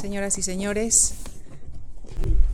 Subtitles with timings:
[0.00, 1.14] Señoras y señores,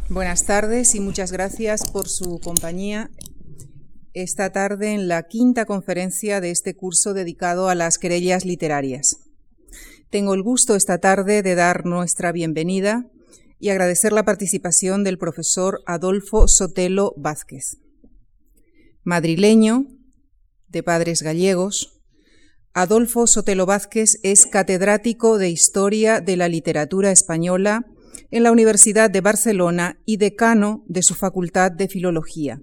[0.08, 3.10] buenas tardes y muchas gracias por su compañía
[4.14, 9.18] esta tarde en la quinta conferencia de este curso dedicado a las querellas literarias.
[10.08, 13.10] Tengo el gusto esta tarde de dar nuestra bienvenida
[13.58, 17.76] y agradecer la participación del profesor Adolfo Sotelo Vázquez.
[19.02, 19.84] Madrileño,
[20.68, 21.93] de padres gallegos,
[22.76, 27.86] Adolfo Sotelo Vázquez es catedrático de Historia de la Literatura Española
[28.32, 32.62] en la Universidad de Barcelona y decano de su Facultad de Filología.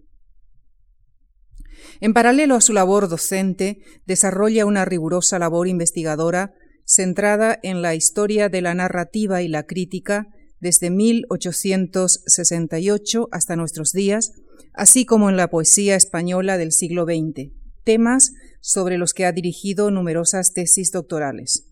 [2.01, 8.49] En paralelo a su labor docente, desarrolla una rigurosa labor investigadora centrada en la historia
[8.49, 10.27] de la narrativa y la crítica
[10.59, 14.33] desde 1868 hasta nuestros días,
[14.73, 17.53] así como en la poesía española del siglo XX,
[17.85, 21.67] temas sobre los que ha dirigido numerosas tesis doctorales.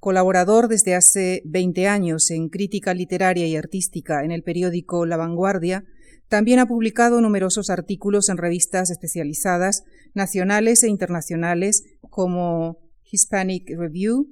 [0.00, 5.84] Colaborador desde hace 20 años en crítica literaria y artística en el periódico La Vanguardia,
[6.28, 9.82] también ha publicado numerosos artículos en revistas especializadas
[10.14, 12.78] nacionales e internacionales como
[13.10, 14.28] Hispanic Review,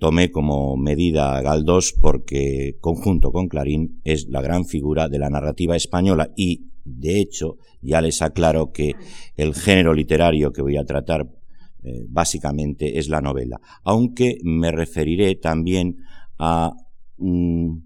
[0.00, 5.28] Tomé como medida a Galdós porque, conjunto con Clarín, es la gran figura de la
[5.28, 8.92] narrativa española y de hecho, ya les aclaro que
[9.36, 11.26] el género literario que voy a tratar
[11.82, 15.96] eh, básicamente es la novela, aunque me referiré también
[16.38, 16.72] a
[17.16, 17.76] mm,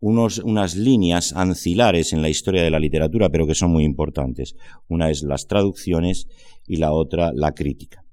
[0.00, 4.56] unos, unas líneas ancilares en la historia de la literatura, pero que son muy importantes.
[4.88, 6.28] Una es las traducciones
[6.66, 8.04] y la otra la crítica.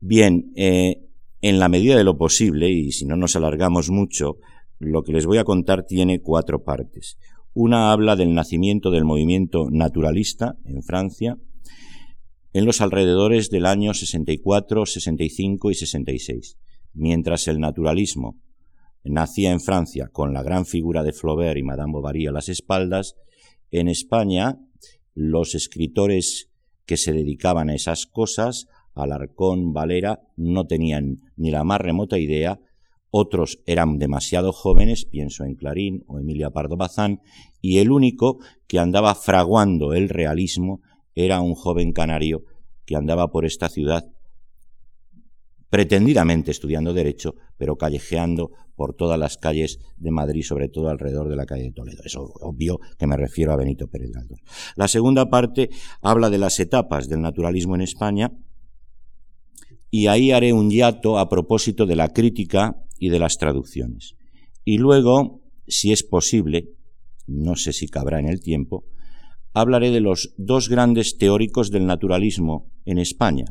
[0.00, 1.05] Bien, eh,
[1.48, 4.38] en la medida de lo posible, y si no nos alargamos mucho,
[4.80, 7.18] lo que les voy a contar tiene cuatro partes.
[7.54, 11.38] Una habla del nacimiento del movimiento naturalista en Francia
[12.52, 16.56] en los alrededores del año 64, 65 y 66,
[16.94, 18.40] mientras el naturalismo
[19.04, 23.14] nacía en Francia con la gran figura de Flaubert y Madame Bovary a las espaldas,
[23.70, 24.58] en España
[25.14, 26.50] los escritores
[26.86, 32.58] que se dedicaban a esas cosas, Alarcón, Valera, no tenían ni la más remota idea
[33.18, 37.20] otros eran demasiado jóvenes, pienso en Clarín o Emilia Pardo Bazán,
[37.62, 40.82] y el único que andaba fraguando el realismo
[41.14, 42.44] era un joven canario
[42.84, 44.04] que andaba por esta ciudad
[45.70, 51.36] pretendidamente estudiando derecho, pero callejeando por todas las calles de Madrid, sobre todo alrededor de
[51.36, 52.02] la calle de Toledo.
[52.04, 54.40] Es obvio que me refiero a Benito Pérez Galdós.
[54.76, 55.70] La segunda parte
[56.02, 58.32] habla de las etapas del naturalismo en España
[59.90, 64.14] y ahí haré un hiato a propósito de la crítica y de las traducciones.
[64.64, 66.70] Y luego, si es posible,
[67.26, 68.84] no sé si cabrá en el tiempo,
[69.52, 73.46] hablaré de los dos grandes teóricos del naturalismo en España.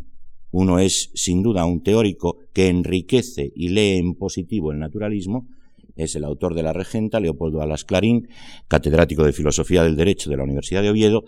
[0.52, 5.48] Uno es, sin duda, un teórico que enriquece y lee en positivo el naturalismo,
[5.96, 8.28] es el autor de La Regenta, Leopoldo Alas Clarín,
[8.68, 11.24] catedrático de Filosofía del Derecho de la Universidad de Oviedo,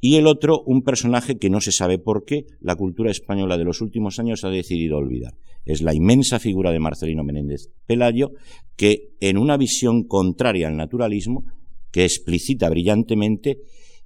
[0.00, 3.64] y el otro, un personaje que no se sabe por qué la cultura española de
[3.64, 5.34] los últimos años ha decidido olvidar.
[5.64, 8.32] es la inmensa figura de Marcelino Menéndez Pelayo,
[8.76, 11.44] que en una visión contraria al naturalismo,
[11.90, 13.58] que explicita brillantemente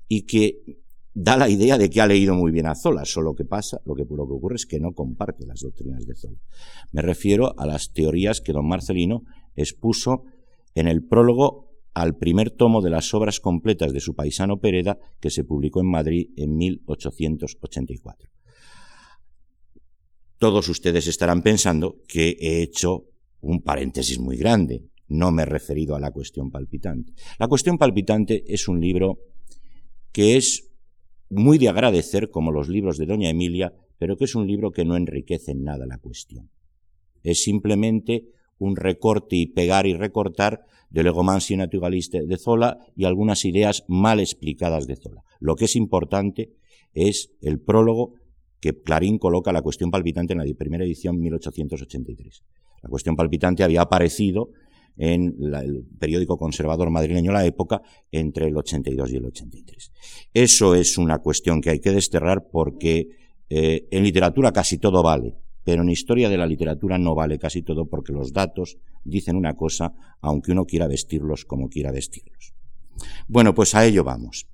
[0.08, 0.62] y que
[1.14, 3.94] da la idea de que ha leído muy bien a Zola, solo que pasa, lo
[3.94, 6.38] que, lo que ocurre es que no comparte las doctrinas de Zola.
[6.90, 9.22] Me refiero a las teorías que don Marcelino
[9.54, 10.24] expuso
[10.74, 15.30] en el prólogo al primer tomo de las obras completas de su paisano Pereda, que
[15.30, 18.30] se publicó en Madrid en 1884.
[20.38, 23.04] Todos ustedes estarán pensando que he hecho
[23.40, 24.86] un paréntesis muy grande.
[25.08, 27.12] No me he referido a la cuestión palpitante.
[27.38, 29.18] La cuestión palpitante es un libro
[30.10, 30.70] que es
[31.28, 34.84] muy de agradecer, como los libros de Doña Emilia, pero que es un libro que
[34.84, 36.50] no enriquece en nada la cuestión.
[37.22, 38.26] Es simplemente
[38.62, 44.20] un recorte y pegar y recortar del egomancia naturalista de Zola y algunas ideas mal
[44.20, 45.22] explicadas de Zola.
[45.40, 46.52] Lo que es importante
[46.94, 48.14] es el prólogo
[48.60, 52.42] que Clarín coloca la cuestión palpitante en la primera edición 1883.
[52.82, 54.50] La cuestión palpitante había aparecido
[54.96, 59.92] en el periódico conservador madrileño La Época entre el 82 y el 83.
[60.34, 63.08] Eso es una cuestión que hay que desterrar porque
[63.48, 67.62] eh, en literatura casi todo vale, pero en historia de la literatura no vale casi
[67.62, 72.54] todo porque los datos dicen una cosa, aunque uno quiera vestirlos como quiera vestirlos.
[73.28, 74.46] Bueno, pues a ello vamos.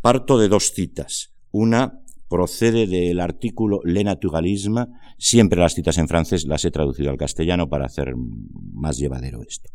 [0.00, 1.32] Parto de dos citas.
[1.50, 4.86] Una procede del artículo Le Naturalisme,
[5.18, 9.70] siempre las citas en francés las he traducido al castellano para hacer más llevadero esto,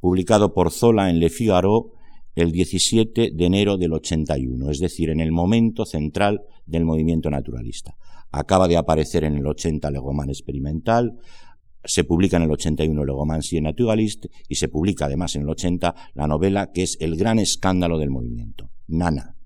[0.00, 1.92] publicado por Zola en Le Figaro
[2.36, 7.96] el 17 de enero del 81, es decir, en el momento central del movimiento naturalista.
[8.36, 11.18] Acaba de aparecer en el 80 Legoman Experimental,
[11.82, 16.26] se publica en el 81 Legomancie Naturaliste y se publica además en el 80 la
[16.26, 19.36] novela que es el gran escándalo del movimiento, Nana,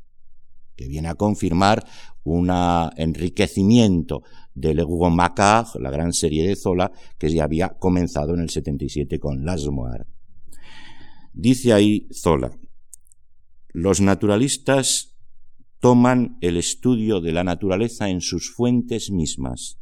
[0.74, 1.86] que viene a confirmar
[2.24, 2.50] un
[2.96, 8.50] enriquecimiento de Le Macquart, la gran serie de Zola, que ya había comenzado en el
[8.50, 10.04] 77 con Lasmoir.
[11.32, 12.50] Dice ahí Zola,
[13.68, 15.14] los naturalistas
[15.80, 19.78] toman el estudio de la naturaleza en sus fuentes mismas,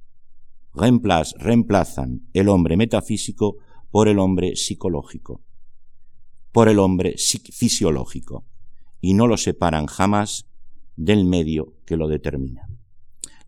[0.73, 3.57] reemplazan el hombre metafísico
[3.91, 5.43] por el hombre psicológico,
[6.53, 8.45] por el hombre fisiológico,
[9.01, 10.47] y no lo separan jamás
[10.97, 12.69] del medio que lo determina.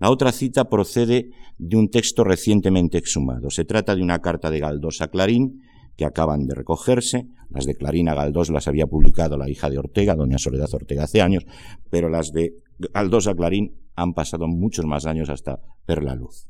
[0.01, 3.51] La otra cita procede de un texto recientemente exhumado.
[3.51, 5.63] Se trata de una carta de Galdós a Clarín,
[6.01, 7.27] que acaban de recogerse.
[7.51, 11.05] Las de Clarín a Galdós las había publicado la hija de Ortega, doña Soledad Ortega,
[11.05, 11.45] hace años,
[11.91, 16.49] pero las de Galdós a Clarín han pasado muchos más años hasta ver la luz.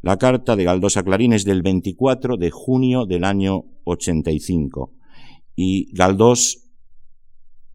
[0.00, 4.94] La carta de Galdós a Clarín es del 24 de junio del año 85
[5.54, 6.70] y Galdós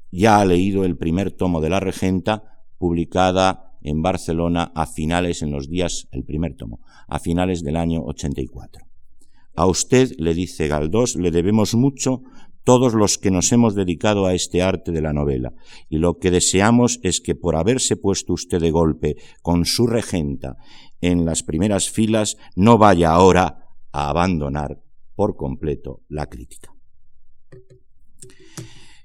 [0.10, 5.52] ya ha leído el primer tomo de la Regenta publicada en Barcelona a finales, en
[5.52, 8.93] los días, el primer tomo, a finales del año 84.
[9.56, 12.22] A usted, le dice Galdós, le debemos mucho
[12.64, 15.54] todos los que nos hemos dedicado a este arte de la novela,
[15.90, 20.56] y lo que deseamos es que por haberse puesto usted de golpe con su regenta
[21.02, 24.82] en las primeras filas, no vaya ahora a abandonar
[25.16, 26.74] por completo la crítica.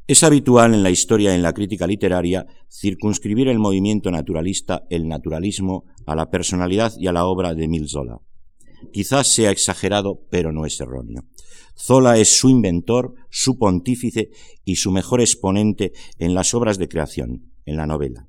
[0.06, 5.06] Es habitual en la historia y en la crítica literaria circunscribir el movimiento naturalista, el
[5.06, 8.19] naturalismo, a la personalidad y a la obra de Emile Zola.
[8.92, 11.25] Quizás sea exagerado, pero no es erróneo.
[11.76, 14.30] Zola es su inventor, su pontífice
[14.64, 18.28] y su mejor exponente en las obras de creación, en la novela.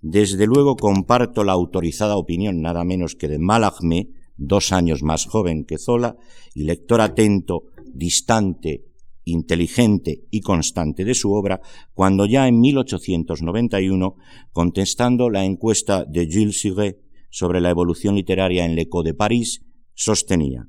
[0.00, 5.64] Desde luego comparto la autorizada opinión nada menos que de Malagme, dos años más joven
[5.64, 6.16] que Zola,
[6.54, 8.84] y lector atento, distante
[9.24, 11.60] inteligente y constante de su obra,
[11.94, 14.16] cuando ya en 1891,
[14.52, 19.62] contestando la encuesta de Gilles Siret sobre la evolución literaria en l'Eco de París,
[19.94, 20.68] sostenía,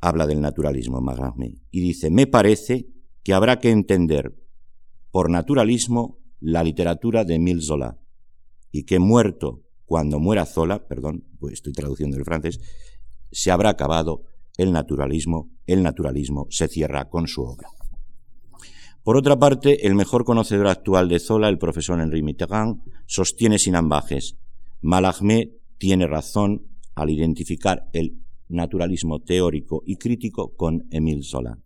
[0.00, 2.86] habla del naturalismo Magamé, y dice, me parece
[3.22, 4.34] que habrá que entender
[5.10, 7.98] por naturalismo la literatura de Emile Zola,
[8.70, 12.60] y que muerto cuando muera Zola, perdón, pues estoy traduciendo el francés,
[13.30, 14.24] se habrá acabado
[14.56, 17.68] el naturalismo, el naturalismo se cierra con su obra.
[19.02, 23.76] Por otra parte, el mejor conocedor actual de Zola, el profesor Henri Mitterrand, sostiene sin
[23.76, 24.36] ambajes,
[24.80, 31.58] Malagmé tiene razón al identificar el naturalismo teórico y crítico con Émile Zola.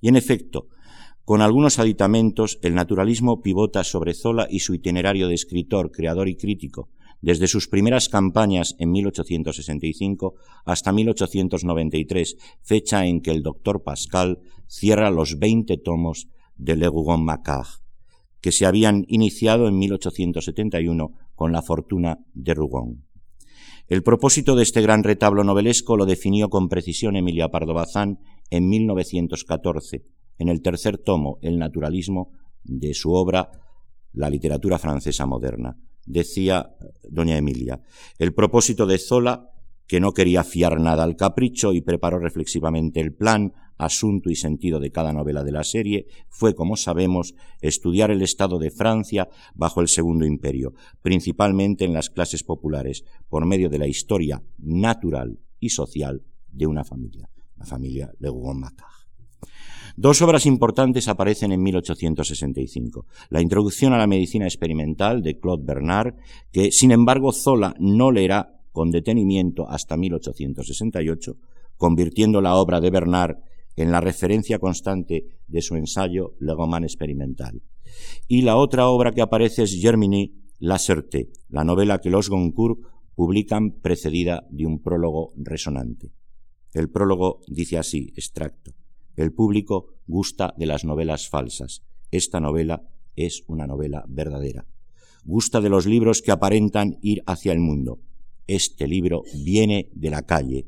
[0.00, 0.68] Y en efecto,
[1.24, 6.36] con algunos aditamentos, el naturalismo pivota sobre Zola y su itinerario de escritor, creador y
[6.36, 6.88] crítico,
[7.20, 10.34] desde sus primeras campañas en 1865
[10.64, 17.24] hasta 1893, fecha en que el doctor Pascal cierra los 20 tomos de Le Rougon
[17.24, 17.80] Macquart,
[18.40, 23.04] que se habían iniciado en 1871 con la fortuna de Rougon.
[23.88, 28.18] El propósito de este gran retablo novelesco lo definió con precisión Emilia Pardo Bazán
[28.50, 30.04] en 1914,
[30.38, 32.32] en el tercer tomo, El naturalismo,
[32.64, 33.48] de su obra
[34.12, 35.76] La literatura francesa moderna.
[36.04, 36.70] Decía
[37.08, 37.80] doña Emilia,
[38.18, 39.50] el propósito de Zola,
[39.86, 44.80] que no quería fiar nada al capricho y preparó reflexivamente el plan, asunto y sentido
[44.80, 49.80] de cada novela de la serie, fue, como sabemos, estudiar el estado de Francia bajo
[49.80, 55.70] el Segundo Imperio, principalmente en las clases populares, por medio de la historia natural y
[55.70, 58.96] social de una familia, la familia Le Macquart.
[59.98, 63.06] Dos obras importantes aparecen en 1865.
[63.30, 66.16] La Introducción a la Medicina Experimental de Claude Bernard,
[66.52, 71.38] que sin embargo Zola no leerá con detenimiento hasta 1868,
[71.78, 73.38] convirtiendo la obra de Bernard
[73.74, 77.62] en la referencia constante de su ensayo Le Roman experimental.
[78.28, 82.80] Y la otra obra que aparece es Germiny, La Certé, la novela que los Goncourt
[83.14, 86.12] publican precedida de un prólogo resonante.
[86.74, 88.72] El prólogo dice así, extracto.
[89.16, 91.80] El público gusta de las novelas falsas.
[92.10, 92.82] Esta novela
[93.16, 94.66] es una novela verdadera.
[95.24, 98.00] Gusta de los libros que aparentan ir hacia el mundo.
[98.46, 100.66] Este libro viene de la calle.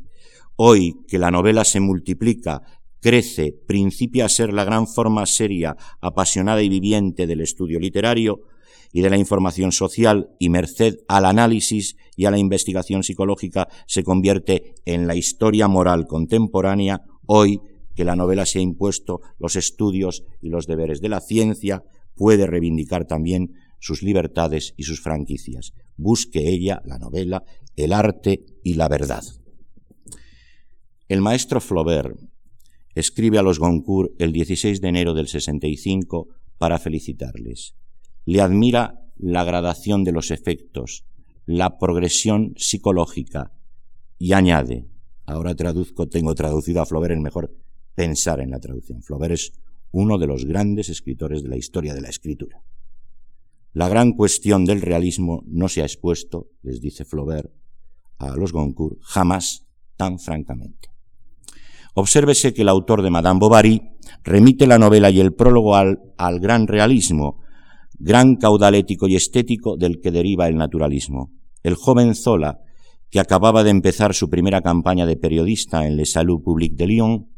[0.57, 2.63] Hoy que la novela se multiplica,
[3.01, 8.41] crece, principia a ser la gran forma seria, apasionada y viviente del estudio literario
[8.93, 14.03] y de la información social y merced al análisis y a la investigación psicológica se
[14.03, 17.61] convierte en la historia moral contemporánea, hoy
[17.95, 21.83] que la novela se ha impuesto los estudios y los deberes de la ciencia,
[22.15, 25.73] puede reivindicar también sus libertades y sus franquicias.
[25.97, 27.45] Busque ella, la novela,
[27.77, 29.23] el arte y la verdad.
[31.09, 32.19] El maestro Flaubert
[32.95, 37.75] escribe a los Goncourt el 16 de enero del 65 para felicitarles.
[38.25, 41.05] Le admira la gradación de los efectos,
[41.47, 43.53] la progresión psicológica
[44.19, 44.87] y añade,
[45.25, 47.55] ahora traduzco, tengo traducido a Flaubert el mejor
[47.95, 49.03] pensar en la traducción.
[49.03, 49.53] Flaubert es
[49.91, 52.63] uno de los grandes escritores de la historia de la escritura.
[53.73, 57.51] La gran cuestión del realismo no se ha expuesto, les dice Flaubert
[58.19, 60.89] a los Goncourt, jamás tan francamente.
[61.95, 63.83] Obsérvese que el autor de Madame Bovary
[64.25, 67.41] remite la novela y el prólogo al, al gran realismo,
[67.99, 71.33] gran caudal ético y estético del que deriva el naturalismo.
[71.63, 72.61] El joven Zola,
[73.11, 77.29] que acababa de empezar su primera campaña de periodista en Le Salut Public de Lyon,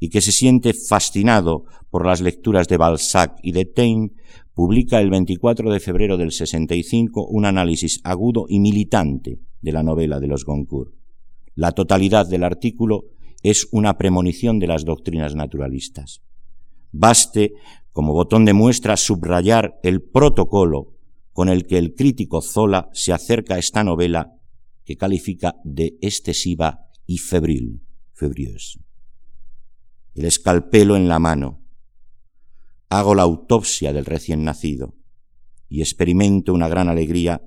[0.00, 4.12] y que se siente fascinado por las lecturas de Balzac y de Taine,
[4.60, 10.20] publica el 24 de febrero del 65 un análisis agudo y militante de la novela
[10.20, 10.92] de los Goncourt.
[11.54, 13.06] La totalidad del artículo
[13.42, 16.20] es una premonición de las doctrinas naturalistas.
[16.92, 17.54] Baste,
[17.92, 20.92] como botón de muestra, subrayar el protocolo
[21.32, 24.34] con el que el crítico Zola se acerca a esta novela
[24.84, 27.80] que califica de excesiva y febril,
[28.12, 28.80] febrieuse
[30.14, 31.62] el escalpelo en la mano.
[32.92, 34.96] Hago la autopsia del recién nacido
[35.68, 37.40] y experimento una gran alegría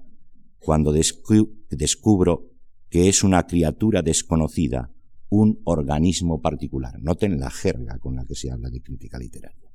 [0.57, 2.45] cuando descubro
[2.89, 4.93] que es una criatura desconocida,
[5.27, 6.93] un organismo particular.
[7.01, 9.69] Noten la jerga con la que se habla de crítica literaria.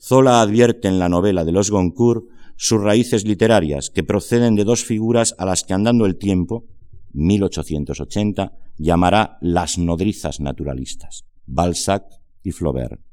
[0.00, 2.24] Zola advierte en la novela de los Goncourt
[2.56, 6.64] sus raíces literarias, que proceden de dos figuras a las que andando el tiempo,
[7.12, 11.26] 1880, llamará las nodrizas naturalistas.
[11.44, 12.04] Balzac
[12.42, 13.09] y Flaubert.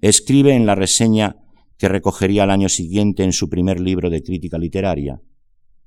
[0.00, 1.36] Escribe en la reseña
[1.76, 5.20] que recogería al año siguiente en su primer libro de crítica literaria.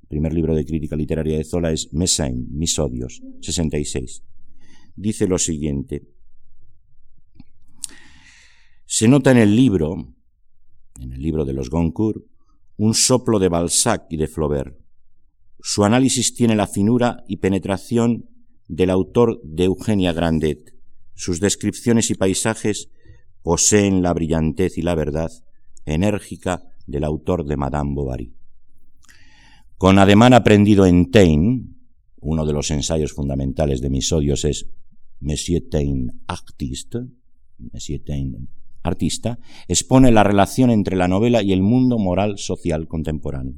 [0.02, 4.24] El primer libro de crítica literaria de Zola es Messain, Mis odios, 66.
[4.96, 6.04] Dice lo siguiente.
[8.86, 10.16] Se nota en el libro,
[11.00, 12.24] en el libro de los Goncourt,
[12.78, 14.78] un soplo de Balzac y de Flaubert.
[15.62, 18.30] Su análisis tiene la finura y penetración
[18.68, 20.76] del autor de Eugenia Grandet,
[21.14, 22.90] sus descripciones y paisajes
[23.44, 25.32] poseen la brillantez y la verdad
[25.86, 28.34] enérgica del autor de Madame Bovary.
[29.78, 31.66] Con ademán aprendido en Taine,
[32.22, 34.68] uno de los ensayos fundamentales de mis odios es
[35.20, 37.00] Monsieur Taine, artiste,
[37.58, 38.48] Monsieur Taine,
[38.82, 43.56] artista, expone la relación entre la novela y el mundo moral social contemporáneo.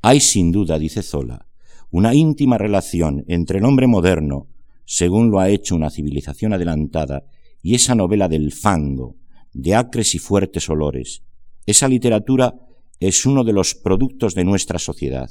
[0.00, 1.46] Hay sin duda, dice Zola,
[1.90, 4.48] una íntima relación entre el hombre moderno
[4.90, 7.26] según lo ha hecho una civilización adelantada,
[7.68, 9.18] y esa novela del fango,
[9.52, 11.22] de acres y fuertes olores,
[11.66, 12.54] esa literatura
[12.98, 15.28] es uno de los productos de nuestra sociedad.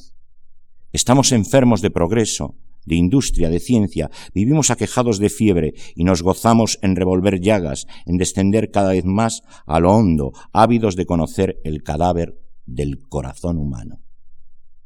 [0.94, 6.78] Estamos enfermos de progreso, de industria, de ciencia, vivimos aquejados de fiebre y nos gozamos
[6.84, 11.82] en revolver llagas, en descender cada vez más a lo hondo, ávidos de conocer el
[11.82, 14.07] cadáver del corazón humano.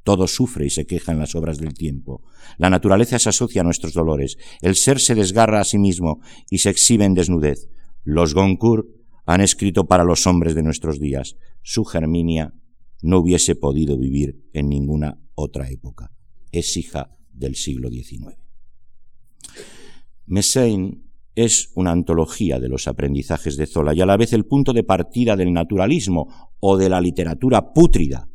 [0.04, 2.24] Todo sufre y se queja en las obras del tiempo.
[2.58, 4.38] La naturaleza se asocia a nuestros dolores.
[4.62, 7.70] El ser se desgarra a sí mismo y se exhibe en desnudez.
[8.04, 8.88] Los Goncourt
[9.26, 11.36] han escrito para los hombres de nuestros días.
[11.62, 12.54] Su Germinia
[13.02, 16.12] no hubiese podido vivir en ninguna otra época.
[16.52, 18.38] Es hija del siglo XIX.
[20.26, 24.74] Messain es una antología de los aprendizajes de Zola y a la vez el punto
[24.74, 28.28] de partida del naturalismo o de la literatura pútrida,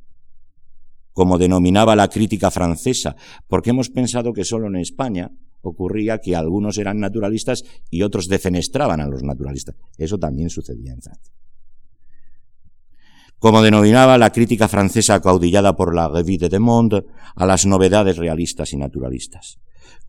[1.16, 3.16] como denominaba la crítica francesa,
[3.49, 5.30] porque hemos pensado que solo en España
[5.62, 9.76] ocurría que algunos eran naturalistas y otros defenestraban a los naturalistas.
[9.96, 11.32] Eso también sucedía en Francia.
[13.38, 18.75] Como denominaba la crítica francesa caudillada por la Revue de Monde a las novedades realistas
[18.75, 19.58] y naturalistas.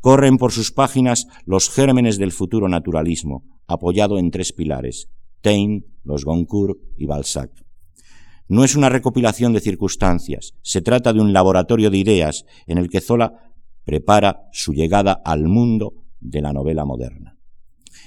[0.02, 5.08] Corren por sus páginas los gérmenes del futuro naturalismo, apoyado en tres pilares,
[5.40, 7.67] Taine, los Goncourt y Balzac.
[8.50, 12.89] No es una recopilación de circunstancias, se trata de un laboratorio de ideas en el
[12.89, 17.38] que Zola prepara su llegada al mundo de la novela moderna.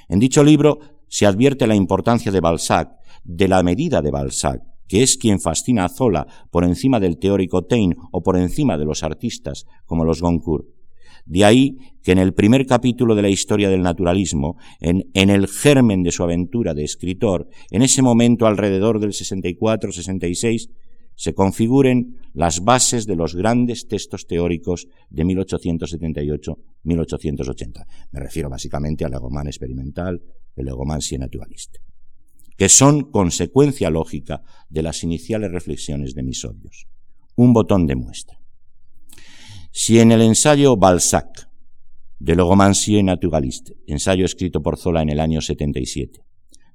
[0.08, 0.78] En dicho libro
[1.08, 2.90] se advierte la importancia de Balzac,
[3.24, 7.64] de la medida de Balzac, que es quien fascina a Zola por encima del teórico
[7.64, 10.66] Taine o por encima de los artistas como los Goncourt.
[11.26, 16.02] De ahí que en el primer capítulo de la historia del naturalismo, en, el germen
[16.02, 20.70] de su aventura de escritor, en ese momento alrededor del 64-66,
[21.14, 27.84] se configuren las bases de los grandes textos teóricos de 1878-1880.
[28.12, 30.22] Me refiero básicamente al egomán experimental,
[30.56, 31.78] el egomancie naturalista,
[32.56, 36.86] que son consecuencia lógica de las iniciales reflexiones de mis odios.
[37.36, 38.39] Un botón de muestra.
[39.72, 41.48] Si en el ensayo Balzac,
[42.18, 46.20] de Logomancie Naturaliste, ensayo escrito por Zola en el año 77,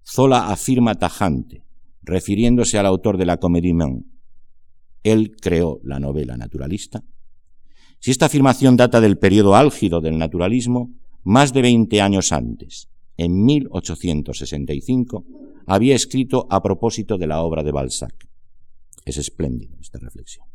[0.04, 1.64] Zola afirma tajante,
[2.04, 3.74] refiriéndose al autor de la Comédie
[5.04, 7.04] él creó la novela naturalista.
[8.00, 12.88] Si esta afirmación data del periodo álgido del naturalismo, más de 20 años antes,
[13.18, 15.26] en 1865,
[15.68, 18.28] había escrito a propósito de la obra de Balzac.
[19.06, 20.55] Es espléndida esta reflexión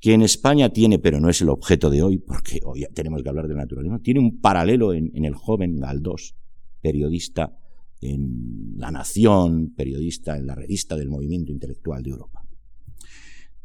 [0.00, 3.28] que en España tiene, pero no es el objeto de hoy, porque hoy tenemos que
[3.28, 6.34] hablar del naturalismo, tiene un paralelo en, el joven Galdós,
[6.80, 7.56] periodista
[8.00, 12.42] en La Nación, periodista en la revista del movimiento intelectual de Europa.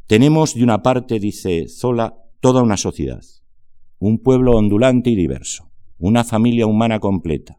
[0.08, 3.24] Tenemos de una parte, dice Zola, toda una sociedad,
[3.98, 7.58] un pueblo ondulante y diverso, una familia humana completa,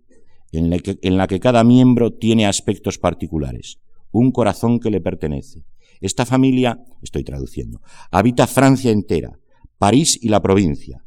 [0.53, 3.79] en la que, en la que cada miembro tiene aspectos particulares,
[4.13, 5.65] un corazón que le pertenece,
[6.01, 7.81] esta familia, estoy traduciendo,
[8.11, 9.39] habita Francia entera,
[9.79, 11.05] París y la provincia.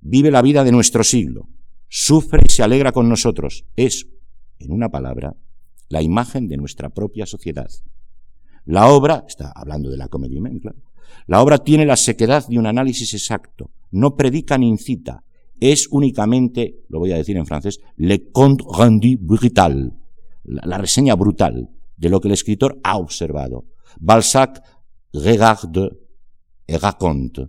[0.00, 1.48] Vive la vida de nuestro siglo,
[1.88, 3.64] sufre y se alegra con nosotros.
[3.76, 4.06] Es,
[4.58, 5.34] en una palabra,
[5.88, 7.68] la imagen de nuestra propia sociedad.
[8.64, 10.40] La obra, está hablando de la comedia
[11.26, 15.24] la obra tiene la sequedad de un análisis exacto, no predica ni incita,
[15.60, 19.92] es únicamente, lo voy a decir en francés, le compte rendu brutal,
[20.44, 23.66] la reseña brutal de lo que el escritor ha observado,
[23.98, 24.62] Balzac
[25.12, 25.90] regarde
[26.66, 27.48] et raconte.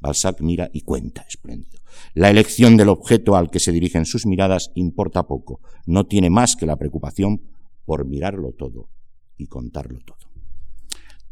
[0.00, 1.80] Balzac mira y cuenta, espléndido.
[2.14, 6.56] La elección del objeto al que se dirigen sus miradas importa poco, no tiene más
[6.56, 7.42] que la preocupación
[7.84, 8.88] por mirarlo todo
[9.36, 10.18] y contarlo todo.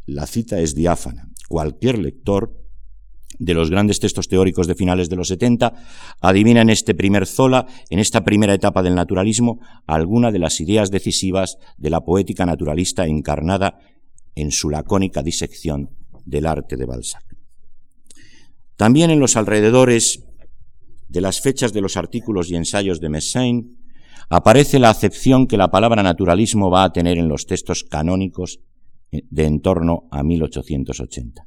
[0.06, 1.28] La cita es diáfana.
[1.48, 2.62] Cualquier lector
[3.38, 5.72] de los grandes textos teóricos de finales de los 70
[6.20, 10.90] adivina en este primer Zola, en esta primera etapa del naturalismo, alguna de las ideas
[10.90, 13.78] decisivas de la poética naturalista encarnada
[14.34, 15.90] en su lacónica disección
[16.24, 17.24] del arte de Balzac.
[18.76, 20.24] También en los alrededores
[21.08, 23.76] de las fechas de los artículos y ensayos de Messain
[24.28, 28.60] aparece la acepción que la palabra naturalismo va a tener en los textos canónicos
[29.10, 31.46] de en torno a 1880.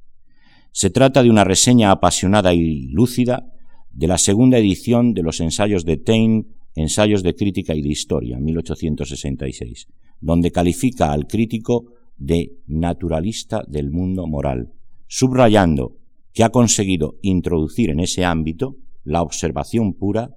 [0.71, 3.45] Se trata de una reseña apasionada y lúcida
[3.91, 6.45] de la segunda edición de los ensayos de Taine,
[6.75, 9.87] Ensayos de Crítica y de Historia, 1866,
[10.19, 11.85] donde califica al crítico
[12.17, 14.73] de naturalista del mundo moral,
[15.07, 15.97] subrayando
[16.33, 20.35] que ha conseguido introducir en ese ámbito la observación pura,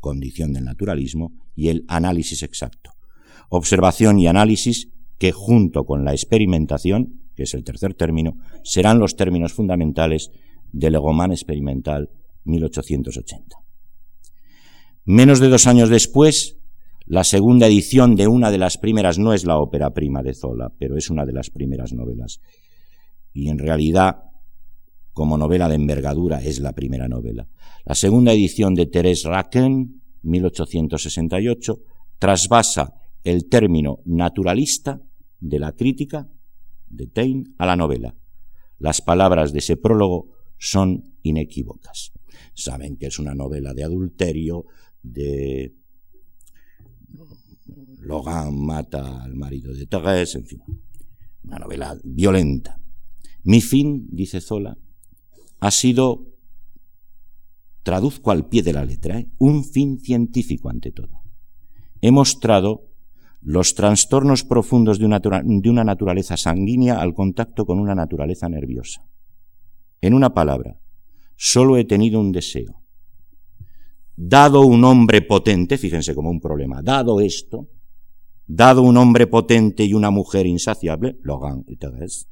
[0.00, 2.92] condición del naturalismo, y el análisis exacto.
[3.48, 9.16] Observación y análisis que junto con la experimentación, que es el tercer término, serán los
[9.16, 10.30] términos fundamentales
[10.70, 12.10] del Egomán experimental
[12.44, 13.56] 1880.
[15.04, 16.57] Menos de dos años después,
[17.08, 20.70] la segunda edición de una de las primeras no es la ópera prima de Zola,
[20.78, 22.40] pero es una de las primeras novelas.
[23.32, 24.24] Y en realidad,
[25.14, 27.48] como novela de envergadura, es la primera novela.
[27.86, 31.78] La segunda edición de Thérèse Raquin, 1868,
[32.18, 32.92] trasvasa
[33.24, 35.00] el término naturalista
[35.40, 36.28] de la crítica
[36.88, 38.14] de Taine a la novela.
[38.78, 42.12] Las palabras de ese prólogo son inequívocas.
[42.52, 44.66] Saben que es una novela de adulterio,
[45.02, 45.77] de
[48.00, 50.60] Logan mata al marido de Thérèse, en fin,
[51.44, 52.80] una novela violenta.
[53.44, 54.76] Mi fin, dice Zola,
[55.60, 56.34] ha sido,
[57.82, 59.30] traduzco al pie de la letra, ¿eh?
[59.38, 61.22] un fin científico ante todo.
[62.00, 62.88] He mostrado
[63.40, 69.06] los trastornos profundos de una, de una naturaleza sanguínea al contacto con una naturaleza nerviosa.
[70.00, 70.80] En una palabra,
[71.36, 72.77] solo he tenido un deseo.
[74.20, 77.68] Dado un hombre potente, fíjense como un problema, dado esto,
[78.48, 82.26] dado un hombre potente y una mujer insaciable, Logan y Thérèse,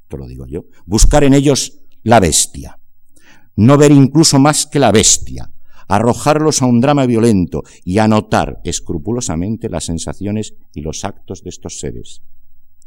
[0.00, 2.80] esto lo digo yo, buscar en ellos la bestia,
[3.56, 5.52] no ver incluso más que la bestia,
[5.88, 11.80] arrojarlos a un drama violento y anotar escrupulosamente las sensaciones y los actos de estos
[11.80, 12.22] seres.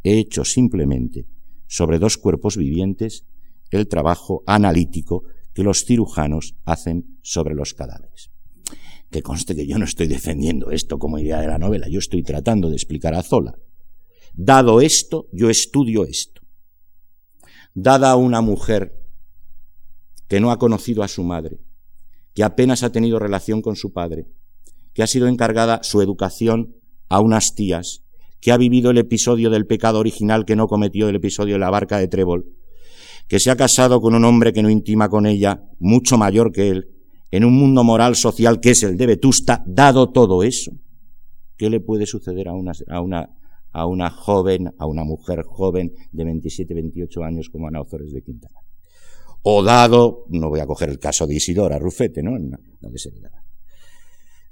[0.02, 1.28] He hecho simplemente
[1.68, 3.28] sobre dos cuerpos vivientes
[3.70, 5.22] el trabajo analítico
[5.54, 8.29] que los cirujanos hacen sobre los cadáveres.
[9.10, 12.24] Que conste que yo no estoy defendiendo esto como idea de la novela, yo estoy
[12.24, 13.58] tratando de explicar a Zola.
[14.34, 16.42] Dado esto, yo estudio esto.
[17.74, 19.00] Dada una mujer
[20.28, 21.60] que no ha conocido a su madre,
[22.34, 24.28] que apenas ha tenido relación con su padre,
[24.94, 26.76] que ha sido encargada su educación
[27.10, 28.04] a unas tías,
[28.40, 31.70] que ha vivido el episodio del pecado original que no cometió el episodio de la
[31.70, 32.56] barca de Trébol,
[33.28, 36.70] que se ha casado con un hombre que no intima con ella, mucho mayor que
[36.70, 36.99] él,
[37.32, 40.72] en un mundo moral social que es el de Vetusta, dado todo eso,
[41.58, 47.50] ¿qué le puede suceder a una, joven, a una mujer joven de 27, 28 años
[47.50, 48.60] como Ana Ozores de Quintana?
[49.44, 52.38] O dado, no voy a coger el caso de Isidora Rufete, ¿no?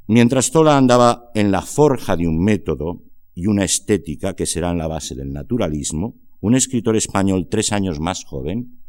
[0.08, 4.88] Mientras Tola andaba en la forja de un método y una estética que serán la
[4.88, 8.80] base del naturalismo, un escritor español tres años más joven,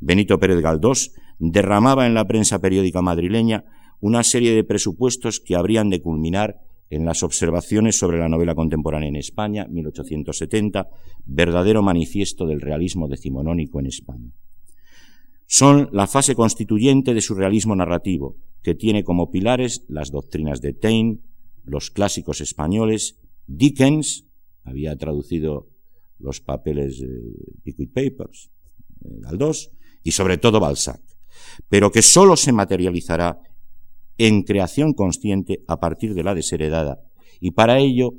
[0.00, 3.64] Benito Pérez Galdós, derramaba en la prensa periódica madrileña
[4.00, 9.08] una serie de presupuestos que habrían de culminar en las observaciones sobre la novela contemporánea
[9.08, 10.88] en España, 1870,
[11.24, 14.30] verdadero manifiesto del realismo decimonónico en España.
[15.46, 20.72] Son la fase constituyente de su realismo narrativo, que tiene como pilares las doctrinas de
[20.72, 21.18] Taine,
[21.64, 24.26] los clásicos españoles, Dickens,
[24.62, 25.68] había traducido
[26.18, 27.08] los papeles de
[27.62, 28.50] Pickwick Papers,
[29.00, 29.70] Galdós,
[30.02, 31.00] y sobre todo Balzac,
[31.68, 33.38] pero que sólo se materializará
[34.18, 37.00] en creación consciente a partir de la desheredada,
[37.40, 38.12] y para ello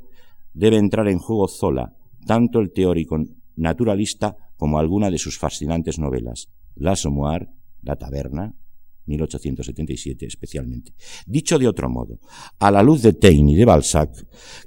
[0.54, 1.93] debe entrar en juego Zola,
[2.25, 3.17] tanto el teórico
[3.56, 7.49] naturalista como alguna de sus fascinantes novelas, L'Assommoir,
[7.82, 8.54] La Taberna,
[9.06, 10.93] 1877 especialmente.
[11.25, 12.19] Dicho de otro modo,
[12.60, 14.12] a la luz de Taine y de Balzac,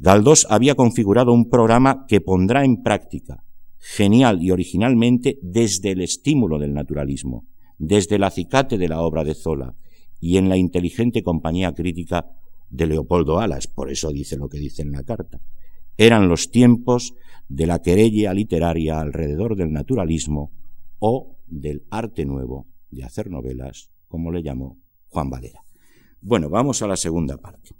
[0.01, 3.45] Galdós había configurado un programa que pondrá en práctica,
[3.79, 7.47] genial y originalmente, desde el estímulo del naturalismo,
[7.79, 9.75] desde el acicate de la obra de Zola
[10.21, 12.27] y en la inteligente compañía crítica
[12.71, 15.41] de Leopoldo Alas, por eso dice lo que dice en la carta.
[15.97, 17.15] Eran los tiempos
[17.49, 20.53] de la querella literaria alrededor del naturalismo
[20.99, 25.63] o del arte nuevo de hacer novelas, como le llamó Juan Valera.
[26.21, 27.71] Bueno, vamos a la segunda parte.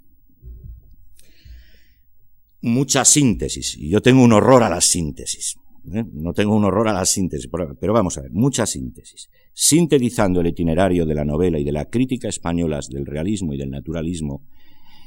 [2.61, 5.57] Mucha síntesis, y yo tengo un horror a la síntesis.
[5.93, 6.05] ¿eh?
[6.13, 7.49] No tengo un horror a la síntesis,
[7.81, 9.29] pero vamos a ver, mucha síntesis.
[9.61, 13.71] Sintetizando el itinerario de la novela y de la crítica españolas del realismo y del
[13.71, 14.45] naturalismo,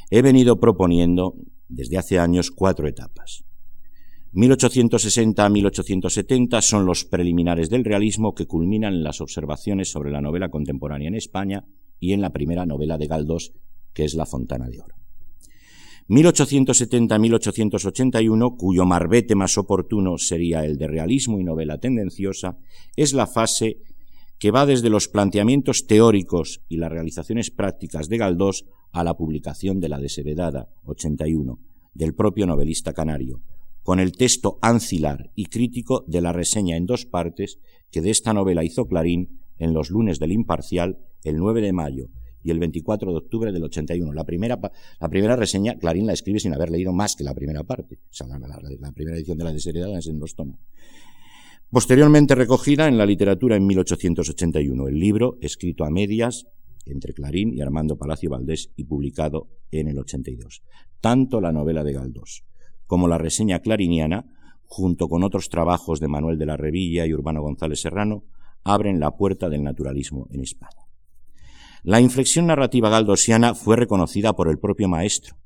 [0.10, 1.36] he venido proponiendo
[1.70, 3.46] desde hace años cuatro etapas.
[4.34, 10.20] 1860 a 1870 son los preliminares del realismo que culminan en las observaciones sobre la
[10.20, 11.64] novela contemporánea en España
[11.98, 13.54] y en la primera novela de Galdós,
[13.94, 14.96] que es La Fontana de Oro.
[16.10, 22.58] 1870 a 1881, cuyo marbete más oportuno sería el de realismo y novela tendenciosa,
[22.98, 23.78] es la fase
[24.42, 29.80] que va desde los planteamientos teóricos y las realizaciones prácticas de Galdós a la publicación
[29.80, 31.60] de La desheredada, 81,
[31.94, 33.44] del propio novelista canario,
[33.84, 37.60] con el texto ancilar y crítico de la reseña en dos partes
[37.92, 42.08] que de esta novela hizo Clarín en los lunes del Imparcial el 9 de mayo
[42.42, 44.12] y el 24 de octubre del 81.
[44.12, 44.60] La primera,
[45.00, 48.00] la primera reseña Clarín la escribe sin haber leído más que la primera parte.
[48.10, 50.58] O sea, la, primera edición de la desheredada es en dos tomos.
[51.72, 56.46] Posteriormente recogida en la literatura en 1881, el libro, escrito a medias
[56.86, 60.64] entre Clarín y Armando Palacio Valdés y publicado en el 82.
[61.00, 62.44] Tanto la novela de Galdós
[62.88, 64.26] como la reseña clariniana,
[64.66, 68.26] junto con otros trabajos de Manuel de la Revilla y Urbano González Serrano,
[68.66, 70.90] abren la puerta del naturalismo en España.
[71.84, 75.38] La inflexión narrativa galdosiana fue reconocida por el propio maestro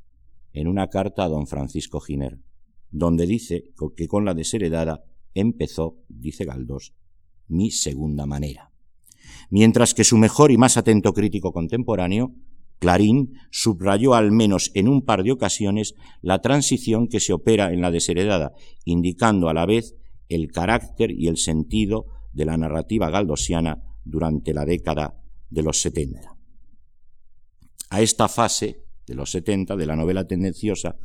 [0.53, 2.39] en una carta a don Francisco Giner,
[2.89, 5.03] donde dice que con la desheredada
[5.35, 6.95] empezó, dice Galdós,
[7.47, 8.71] mi segunda manera.
[9.51, 12.33] Mientras que su mejor y más atento crítico contemporáneo,
[12.79, 17.81] Clarín, subrayó al menos en un par de ocasiones la transición que se opera en
[17.81, 19.95] la desheredada, indicando a la vez
[20.29, 26.35] el carácter y el sentido de la narrativa galdosiana durante la década de los 70.
[27.89, 30.97] A esta fase de los 70 de la novela tendenciosa,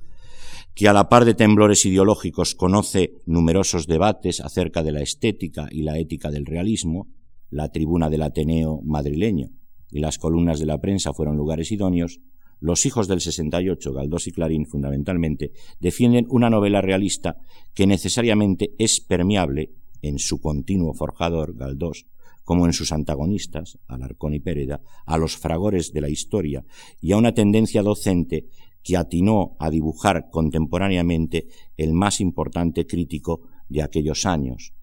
[0.75, 5.83] que a la par de temblores ideológicos conoce numerosos debates acerca de la estética y
[5.83, 7.09] la ética del realismo,
[7.51, 9.51] la tribuna del Ateneo madrileño
[9.91, 12.21] y las columnas de la prensa fueron lugares idóneos,
[12.61, 17.37] los hijos del 68, Galdós y Clarín fundamentalmente, defienden una novela realista
[17.75, 22.07] que necesariamente es permeable en su continuo forjador, Galdós,
[22.45, 26.65] como en sus antagonistas, Alarcón y Péreda, a los fragores de la historia
[27.01, 28.47] y a una tendencia docente
[28.83, 34.75] que atinó a dibujar contemporáneamente el más importante crítico de aquellos años,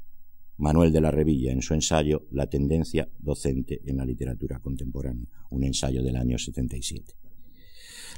[0.57, 5.63] Manuel de la Revilla, en su ensayo La tendencia docente en la literatura contemporánea, un
[5.63, 7.13] ensayo del año 77.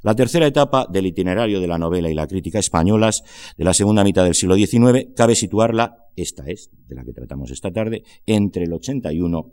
[0.02, 3.24] La tercera etapa del itinerario de la novela y la crítica españolas
[3.58, 7.52] de la segunda mitad del siglo XIX cabe situarla, esta es, de la que tratamos
[7.52, 9.52] esta tarde, entre el 81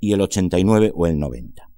[0.00, 1.70] y el 89 o el 90.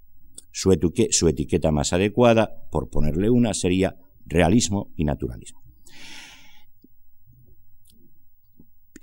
[0.53, 5.61] Su, etiqueta más adecuada, por ponerle una, sería realismo y naturalismo.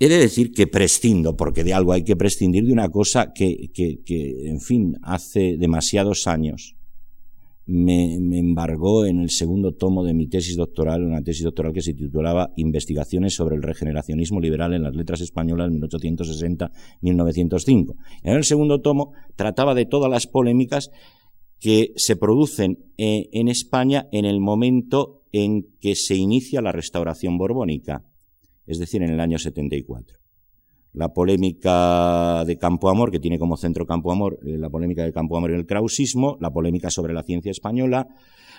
[0.00, 3.70] He de decir que prescindo, porque de algo hay que prescindir, de una cosa que,
[3.76, 6.78] en fin, hace demasiados años
[7.68, 11.92] me, embargó en el segundo tomo de mi tesis doctoral, una tesis doctoral que se
[11.92, 17.94] titulaba Investigaciones sobre el regeneracionismo liberal en las letras españolas 1860-1905.
[18.22, 20.90] En el segundo tomo trataba de todas las polémicas
[21.60, 27.36] que se producen eh, en España en el momento en que se inicia la restauración
[27.38, 28.04] borbónica,
[28.66, 30.18] es decir, en el año 74
[30.98, 35.12] la polémica de Campo Amor, que tiene como centro Campo Amor, eh, la polémica de
[35.12, 38.08] Campo Amor y el krausismo, la polémica sobre la ciencia española,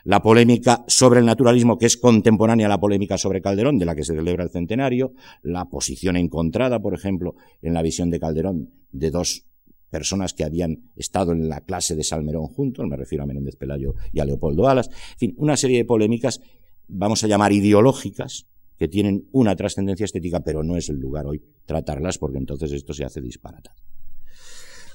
[0.06, 3.96] la polémica sobre el naturalismo, que es contemporánea a la polémica sobre Calderón, de la
[3.96, 8.70] que se celebra el centenario, la posición encontrada, por ejemplo, en la visión de Calderón
[8.92, 9.49] de dos
[9.90, 13.96] personas que habían estado en la clase de Salmerón juntos, me refiero a Menéndez Pelayo
[14.12, 16.42] y a Leopoldo Alas, en fin, una serie de polémicas,
[16.88, 18.46] vamos a llamar ideológicas,
[18.80, 22.94] que tienen una trascendencia estética, pero no es el lugar hoy tratarlas porque entonces esto
[22.94, 23.76] se hace disparatado.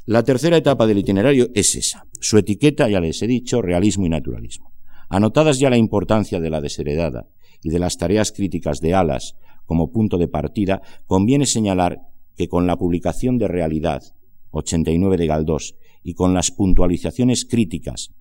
[0.07, 2.07] La tercera etapa del itinerario es esa.
[2.19, 4.73] Su etiqueta, ya les he dicho, realismo y naturalismo.
[5.11, 7.29] Anotadas ya la importancia de la desheredada
[7.63, 9.35] y de las tareas críticas de Alas
[9.67, 12.01] como punto de partida, conviene señalar
[12.37, 14.03] que con la publicación de Realidad
[14.55, 18.15] 89 de Galdós y con las puntualizaciones críticas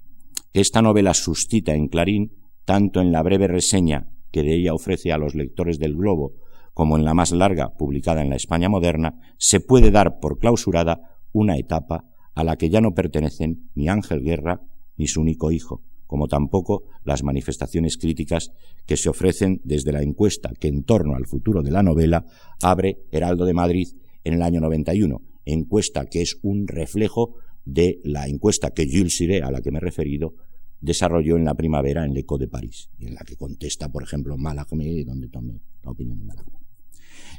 [0.52, 2.32] que esta novela suscita en Clarín,
[2.66, 6.34] tanto en la breve reseña que de ella ofrece a los lectores del Globo,
[6.74, 11.20] como en la más larga, publicada en la España moderna, se puede dar por clausurada
[11.32, 14.62] una etapa a la que ya no pertenecen ni Ángel Guerra
[14.98, 18.52] ni su único hijo, como tampoco las manifestaciones críticas
[18.86, 22.26] que se ofrecen desde la encuesta que en torno al futuro de la novela
[22.62, 23.88] abre Heraldo de Madrid
[24.24, 29.42] en el año 91, encuesta que es un reflejo de la encuesta que Jules Siré,
[29.42, 30.36] a la que me he referido,
[30.82, 35.06] desarrolló en la primavera en l'Eco de París, en la que contesta, por ejemplo, Malagme,
[35.06, 36.60] donde tome la opinión de Malagme.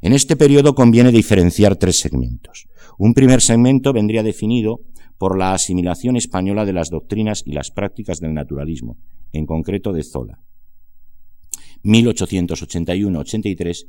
[0.00, 2.66] En este periodo conviene diferenciar tres segmentos.
[2.98, 4.80] Un primer segmento vendría definido
[5.18, 8.98] por la asimilación española de las doctrinas y las prácticas del naturalismo,
[9.32, 10.40] en concreto de Zola.
[11.84, 13.86] 1881-83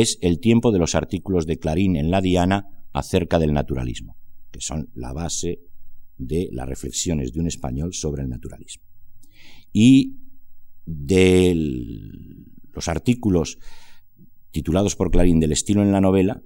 [0.00, 4.16] es el tiempo de los artículos de Clarín en La Diana acerca del naturalismo,
[4.50, 5.60] que son la base
[6.18, 8.82] de las reflexiones de un español sobre el naturalismo.
[9.72, 10.16] Y
[10.84, 11.54] de
[12.72, 13.58] los artículos
[14.50, 16.42] titulados por Clarín del estilo en la novela,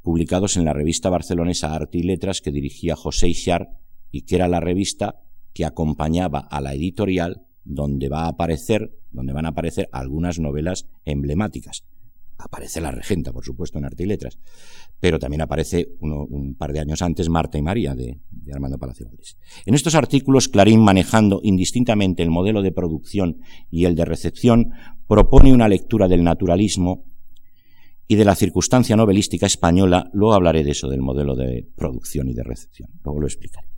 [0.00, 3.68] publicados en la revista barcelonesa Arte y Letras que dirigía José Ixar
[4.12, 9.32] y que era la revista que acompañaba a la editorial donde va a aparecer, donde
[9.32, 11.84] van a aparecer algunas novelas emblemáticas,
[12.38, 14.38] Aparece la regenta, por supuesto, en Arte y Letras,
[15.00, 18.20] pero también aparece un par de años antes Marta y María de,
[18.52, 19.36] Armando Palacio Valdés.
[19.64, 23.38] En estos artículos, Clarín, manejando indistintamente el modelo de producción
[23.70, 24.72] y el de recepción,
[25.06, 27.04] propone una lectura del naturalismo
[28.06, 30.10] y de la circunstancia novelística española.
[30.12, 32.90] Luego hablaré de eso, del modelo de producción y de recepción.
[33.02, 33.75] Luego lo explicaré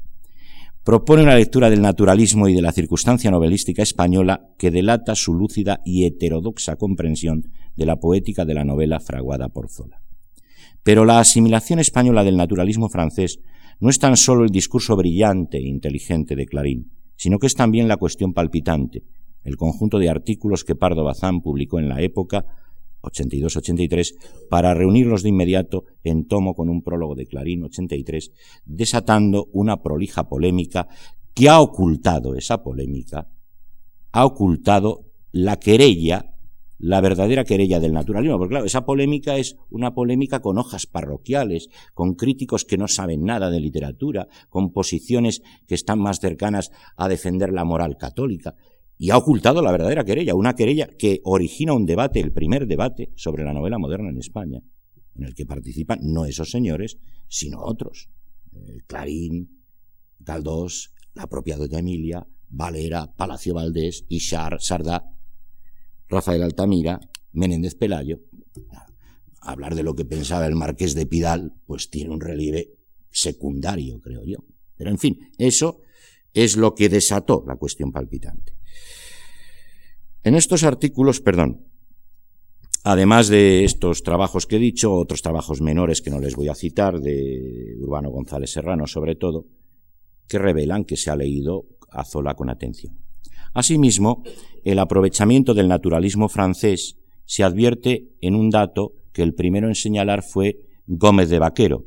[0.88, 5.82] propone una lectura del naturalismo y de la circunstancia novelística española que delata su lúcida
[5.84, 10.00] y heterodoxa comprensión de la poética de la novela fraguada por Zola.
[10.82, 13.38] Pero la asimilación española del naturalismo francés
[13.80, 17.86] no es tan solo el discurso brillante e inteligente de Clarín, sino que es también
[17.86, 19.04] la cuestión palpitante,
[19.44, 22.46] el conjunto de artículos que Pardo Bazán publicó en la época
[23.02, 24.14] 82-83,
[24.48, 28.32] para reunirlos de inmediato en tomo con un prólogo de Clarín 83,
[28.64, 30.88] desatando una prolija polémica
[31.34, 33.28] que ha ocultado esa polémica,
[34.12, 36.34] ha ocultado la querella,
[36.78, 41.68] la verdadera querella del naturalismo, porque claro, esa polémica es una polémica con hojas parroquiales,
[41.94, 47.08] con críticos que no saben nada de literatura, con posiciones que están más cercanas a
[47.08, 48.54] defender la moral católica
[48.98, 53.12] y ha ocultado la verdadera querella, una querella que origina un debate, el primer debate
[53.14, 54.60] sobre la novela moderna en España,
[55.14, 58.10] en el que participan no esos señores, sino otros.
[58.52, 59.62] Eh, Clarín,
[60.18, 65.04] Galdós, la propia Doña Emilia, Valera, Palacio Valdés, Ishar, Sardá,
[66.08, 66.98] Rafael Altamira,
[67.32, 68.20] Menéndez Pelayo.
[69.40, 72.74] Hablar de lo que pensaba el marqués de Pidal, pues tiene un relieve
[73.10, 74.38] secundario, creo yo.
[74.76, 75.82] Pero en fin, eso
[76.34, 78.58] es lo que desató la cuestión palpitante.
[80.28, 81.64] En estos artículos, perdón,
[82.84, 86.54] además de estos trabajos que he dicho, otros trabajos menores que no les voy a
[86.54, 89.46] citar, de Urbano González Serrano sobre todo,
[90.28, 92.98] que revelan que se ha leído a Zola con atención.
[93.54, 94.22] Asimismo,
[94.64, 100.22] el aprovechamiento del naturalismo francés se advierte en un dato que el primero en señalar
[100.22, 101.86] fue Gómez de Vaquero,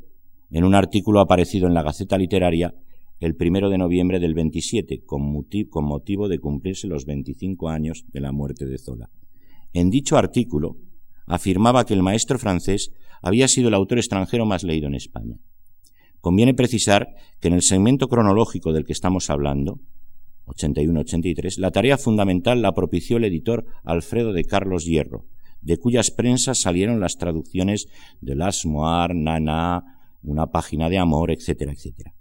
[0.50, 2.74] en un artículo aparecido en la Gaceta Literaria
[3.22, 8.32] el primero de noviembre del 27, con, motivo de cumplirse los 25 años de la
[8.32, 9.12] muerte de Zola.
[9.74, 10.78] En dicho artículo
[11.28, 15.38] afirmaba que el maestro francés había sido el autor extranjero más leído en España.
[16.20, 19.80] Conviene precisar que en el segmento cronológico del que estamos hablando,
[20.48, 25.26] 81-83, la tarea fundamental la propició el editor Alfredo de Carlos Hierro,
[25.62, 27.86] de cuyas prensas salieron las traducciones
[28.20, 32.16] de Las Moar, Nana, Una página de amor, etcétera, etcétera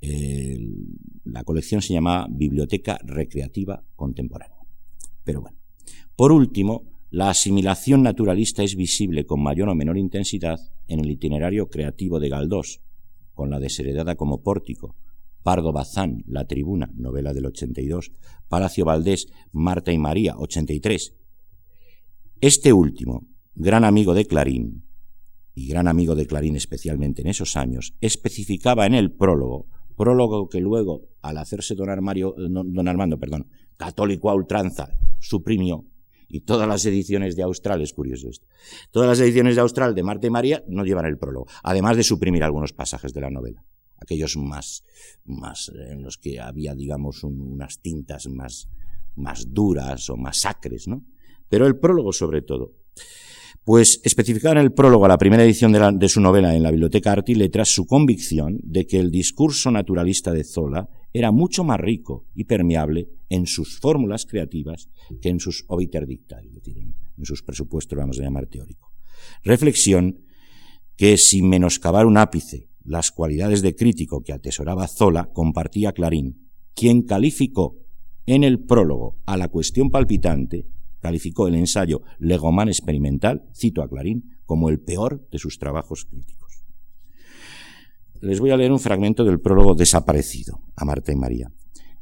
[0.00, 4.58] la colección se llama Biblioteca Recreativa Contemporánea.
[5.24, 5.58] Pero bueno,
[6.16, 10.58] por último, la asimilación naturalista es visible con mayor o menor intensidad
[10.88, 12.80] en el itinerario creativo de Galdós,
[13.34, 14.96] con la desheredada como pórtico,
[15.42, 18.12] Pardo Bazán, La Tribuna, novela del 82,
[18.48, 21.14] Palacio Valdés, Marta y María, 83.
[22.40, 24.84] Este último, gran amigo de Clarín,
[25.54, 29.66] y gran amigo de Clarín especialmente en esos años, especificaba en el prólogo
[29.98, 35.84] prólogo que luego, al hacerse don, Armario, eh, don Armando, perdón, católico a ultranza, suprimió,
[36.28, 38.46] y todas las ediciones de Austral, es curioso esto,
[38.90, 42.04] todas las ediciones de Austral de Marte y María no llevan el prólogo, además de
[42.04, 43.64] suprimir algunos pasajes de la novela,
[43.96, 44.84] aquellos más,
[45.24, 48.68] más eh, en los que había, digamos, unas tintas más,
[49.16, 51.04] más duras o más sacres, ¿no?
[51.48, 52.74] Pero el prólogo sobre todo.
[53.64, 57.12] Pues especificaba en el prólogo a la primera edición de, su novela en la Biblioteca
[57.12, 61.78] Arte y Letras su convicción de que el discurso naturalista de Zola era mucho más
[61.78, 64.88] rico y permeable en sus fórmulas creativas
[65.20, 66.94] que en sus obiter dicta, es decir, en,
[67.24, 68.92] sus presupuestos, vamos a llamar teórico.
[69.42, 70.20] Reflexión
[70.96, 77.02] que, sin menoscabar un ápice las cualidades de crítico que atesoraba Zola, compartía Clarín, quien
[77.02, 77.76] calificó
[78.24, 80.66] en el prólogo a la cuestión palpitante
[81.00, 86.64] calificó el ensayo Legomán experimental, cito a Clarín, como el peor de sus trabajos críticos.
[88.20, 91.52] Les voy a leer un fragmento del prólogo Desaparecido a Marta y María.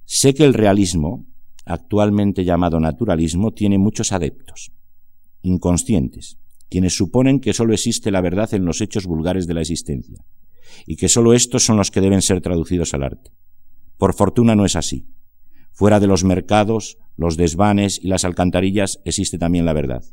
[0.04, 1.26] Sé que el realismo,
[1.64, 4.72] actualmente llamado naturalismo, tiene muchos adeptos,
[5.42, 6.38] inconscientes,
[6.70, 10.24] quienes suponen que sólo existe la verdad en los hechos vulgares de la existencia,
[10.86, 13.32] y que sólo estos son los que deben ser traducidos al arte.
[13.98, 15.06] Por fortuna no es así.
[15.72, 20.04] Fuera de los mercados, los desvanes y las alcantarillas existe también la verdad.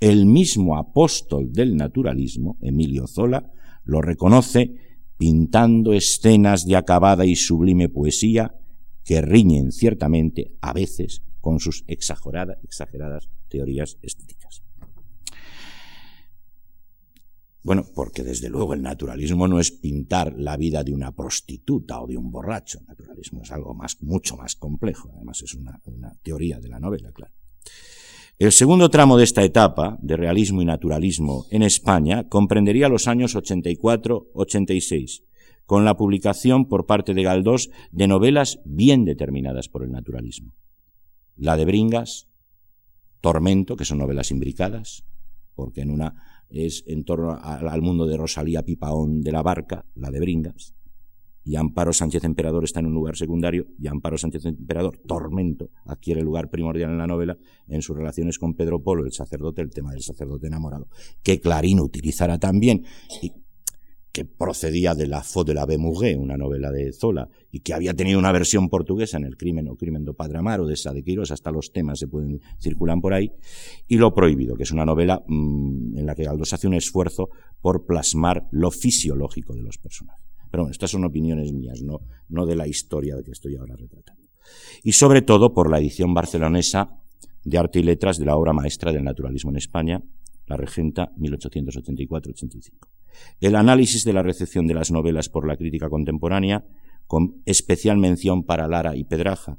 [0.00, 3.50] El mismo apóstol del naturalismo, Emilio Zola,
[3.84, 4.74] lo reconoce
[5.16, 8.54] pintando escenas de acabada y sublime poesía
[9.04, 14.62] que riñen ciertamente a veces con sus exageradas teorías estéticas.
[17.62, 22.06] Bueno, porque desde luego el naturalismo no es pintar la vida de una prostituta o
[22.06, 22.78] de un borracho.
[22.80, 25.10] El naturalismo es algo más, mucho más complejo.
[25.14, 27.34] Además es una, una teoría de la novela, claro.
[28.38, 33.36] El segundo tramo de esta etapa de realismo y naturalismo en España comprendería los años
[33.36, 35.24] 84-86,
[35.66, 40.54] con la publicación por parte de Galdós de novelas bien determinadas por el naturalismo.
[41.36, 42.28] La de Bringas,
[43.20, 45.04] Tormento, que son novelas imbricadas,
[45.54, 50.10] porque en una es en torno al mundo de Rosalía Pipaón de la Barca, la
[50.10, 50.74] de Bringas,
[51.44, 56.22] y Amparo Sánchez Emperador está en un lugar secundario, y Amparo Sánchez Emperador, Tormento, adquiere
[56.22, 59.92] lugar primordial en la novela en sus relaciones con Pedro Polo, el sacerdote, el tema
[59.92, 60.88] del sacerdote enamorado,
[61.22, 62.84] que Clarín utilizará también.
[64.12, 67.94] Que procedía de La Fo de la Bemugé, una novela de Zola, y que había
[67.94, 71.02] tenido una versión portuguesa en El crimen o crimen do Padre Amaro, de esa de
[71.02, 73.32] Quirós, hasta los temas se pueden circulan por ahí,
[73.86, 77.30] y Lo prohibido, que es una novela mmm, en la que Galdós hace un esfuerzo
[77.60, 80.26] por plasmar lo fisiológico de los personajes.
[80.50, 83.76] Pero bueno, estas son opiniones mías, no, no de la historia de que estoy ahora
[83.76, 84.28] retratando.
[84.82, 86.98] Y sobre todo por la edición barcelonesa
[87.44, 90.02] de Arte y Letras de la obra maestra del naturalismo en España,
[90.46, 92.72] La Regenta, 1884-85.
[93.40, 96.64] El análisis de la recepción de las novelas por la crítica contemporánea,
[97.06, 99.58] con especial mención para Lara y Pedraja,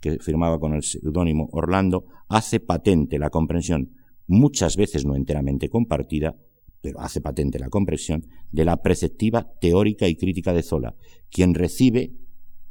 [0.00, 3.90] que firmaba con el seudónimo Orlando, hace patente la comprensión,
[4.26, 6.36] muchas veces no enteramente compartida,
[6.80, 10.96] pero hace patente la comprensión de la preceptiva teórica y crítica de Zola,
[11.30, 12.12] quien recibe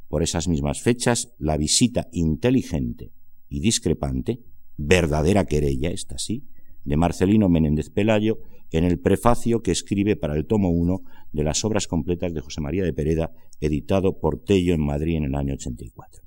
[0.08, 3.12] por esas mismas fechas la visita inteligente
[3.48, 4.40] y discrepante,
[4.76, 6.44] verdadera querella, esta sí,
[6.84, 8.38] de Marcelino Menéndez Pelayo
[8.70, 11.00] en el prefacio que escribe para el tomo 1
[11.32, 13.30] de las obras completas de José María de Pereda,
[13.60, 16.22] editado por Tello en Madrid en el año 84.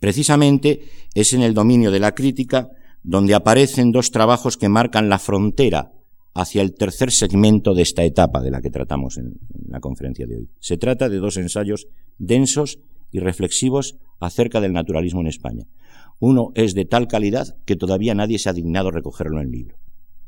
[0.00, 0.82] Precisamente
[1.14, 2.68] es en el dominio de la crítica
[3.02, 5.92] donde aparecen dos trabajos que marcan la frontera
[6.34, 9.38] hacia el tercer segmento de esta etapa de la que tratamos en,
[9.68, 10.50] la conferencia de hoy.
[10.60, 11.86] Se trata de dos ensayos
[12.18, 12.78] densos
[13.10, 15.66] y reflexivos acerca del naturalismo en España.
[16.18, 19.76] Uno es de tal calidad que todavía nadie se ha dignado recogerlo en libro.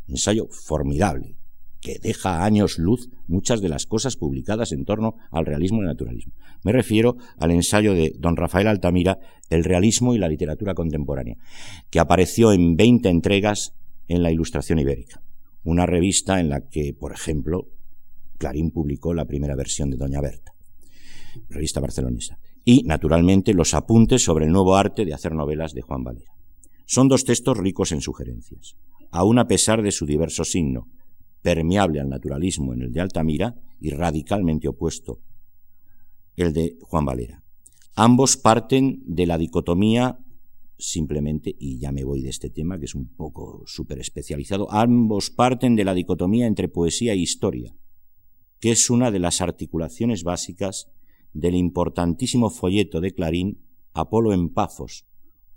[0.06, 1.36] Ensayo formidable,
[1.80, 5.80] que deja a años luz muchas de las cosas publicadas en torno al realismo y
[5.82, 6.34] el naturalismo.
[6.62, 9.18] Me refiero al ensayo de don Rafael Altamira,
[9.48, 11.36] El realismo y la literatura contemporánea,
[11.90, 13.72] que apareció en 20 entregas
[14.08, 15.22] en la Ilustración Ibérica,
[15.64, 17.68] una revista en la que, por ejemplo,
[18.36, 20.52] Clarín publicó la primera versión de Doña Berta,
[21.48, 22.38] revista barcelonesa
[22.70, 26.34] y, naturalmente, los apuntes sobre el nuevo arte de hacer novelas de Juan Valera.
[26.84, 28.76] Son dos textos ricos en sugerencias,
[29.10, 30.86] aun a pesar de su diverso signo,
[31.40, 35.22] permeable al naturalismo en el de Altamira y radicalmente opuesto
[36.36, 37.42] el de Juan Valera.
[37.96, 40.18] Ambos parten de la dicotomía
[40.76, 45.30] simplemente, y ya me voy de este tema que es un poco súper especializado, ambos
[45.30, 47.74] parten de la dicotomía entre poesía e historia,
[48.60, 50.88] que es una de las articulaciones básicas
[51.32, 53.60] del importantísimo folleto de Clarín
[53.92, 55.06] Apolo en Pafos,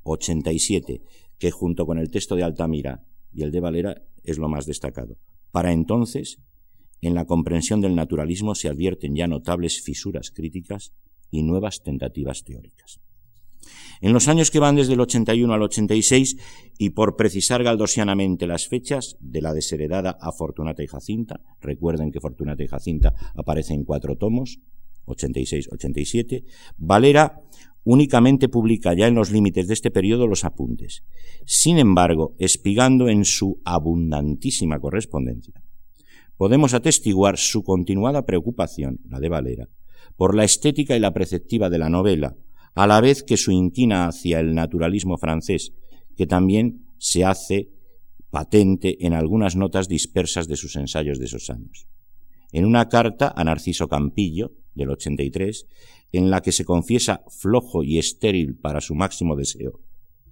[0.03, 1.01] 87,
[1.38, 5.17] que junto con el texto de Altamira y el de Valera es lo más destacado.
[5.51, 6.39] Para entonces,
[7.01, 10.93] en la comprensión del naturalismo se advierten ya notables fisuras críticas
[11.30, 12.99] y nuevas tentativas teóricas.
[14.01, 16.38] En los años que van desde el 81 al 86,
[16.80, 22.19] y por precisar galdosianamente las fechas de la desheredada a Fortunata y Jacinta, recuerden que
[22.19, 24.59] Fortunata y Jacinta aparecen en cuatro tomos,
[25.06, 26.43] 86-87,
[26.78, 27.41] Valera
[27.84, 31.04] únicamente publica ya en los límites de este periodo los apuntes.
[31.45, 35.64] Sin embargo, espigando en su abundantísima correspondencia,
[36.38, 39.70] podemos atestiguar su continuada preocupación, la de Valera,
[40.16, 42.36] por la estética y la preceptiva de la novela,
[42.76, 45.74] a la vez que su inquina hacia el naturalismo francés,
[46.16, 47.70] que también se hace
[48.30, 51.88] patente en algunas notas dispersas de sus ensayos de esos años.
[52.52, 55.67] En una carta a Narciso Campillo, del 83,
[56.11, 59.79] en la que se confiesa flojo y estéril para su máximo deseo,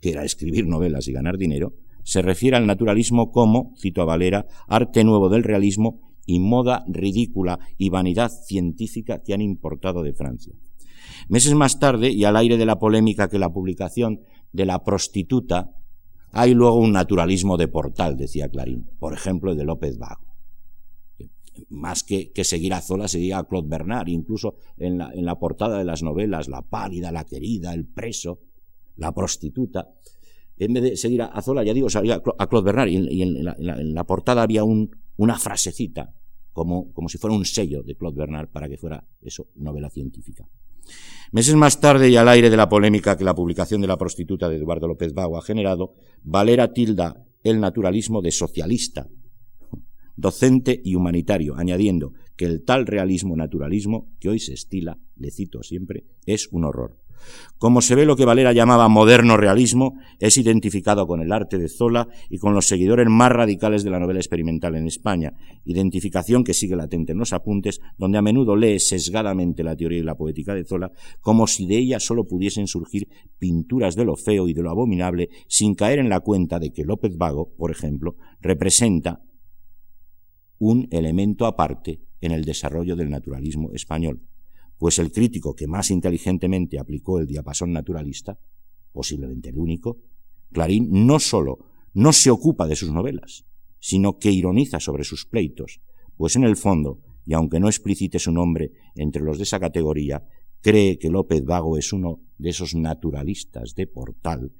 [0.02, 1.74] que era escribir novelas y ganar dinero,
[2.04, 7.60] se refiere al naturalismo como, cito a Valera, arte nuevo del realismo y moda ridícula
[7.78, 10.54] y vanidad científica que han importado de Francia.
[11.28, 14.22] Meses más tarde, y al aire de la polémica que la publicación
[14.52, 15.72] de La prostituta,
[16.32, 20.29] hay luego un naturalismo de portal, decía Clarín, por ejemplo el de López Vago
[21.70, 25.78] más que, seguir a Zola, seguía a Claude Bernard, incluso en la, en la portada
[25.78, 28.40] de las novelas, la pálida, la querida, el preso,
[28.96, 29.90] la prostituta.
[30.58, 34.04] En vez de seguir a Zola, ya digo, seguía a Claude Bernard y, en, la,
[34.06, 36.14] portada había un, una frasecita,
[36.52, 40.48] como, como si fuera un sello de Claude Bernard para que fuera eso, novela científica.
[41.32, 44.50] Meses más tarde y al aire de la polémica que la publicación de La prostituta
[44.50, 45.94] de Eduardo López Bago ha generado,
[46.24, 49.08] Valera tilda el naturalismo de socialista
[50.20, 56.06] docente y humanitario, añadiendo que el tal realismo-naturalismo que hoy se estila, le cito siempre,
[56.26, 56.98] es un horror.
[57.58, 61.68] Como se ve lo que Valera llamaba moderno realismo, es identificado con el arte de
[61.68, 65.34] Zola y con los seguidores más radicales de la novela experimental en España,
[65.66, 70.04] identificación que sigue latente en los apuntes, donde a menudo lee sesgadamente la teoría y
[70.04, 74.48] la poética de Zola, como si de ella solo pudiesen surgir pinturas de lo feo
[74.48, 78.16] y de lo abominable, sin caer en la cuenta de que López Vago, por ejemplo,
[78.40, 79.22] representa
[80.60, 84.22] un elemento aparte en el desarrollo del naturalismo español,
[84.78, 88.40] pues el crítico que más inteligentemente aplicó el diapasón naturalista,
[88.92, 89.98] posiblemente el único,
[90.52, 93.46] Clarín no sólo no se ocupa de sus novelas,
[93.80, 95.82] sino que ironiza sobre sus pleitos,
[96.16, 100.24] pues en el fondo, y aunque no explicite su nombre entre los de esa categoría,
[100.62, 104.54] cree que López Vago es uno de esos naturalistas de portal,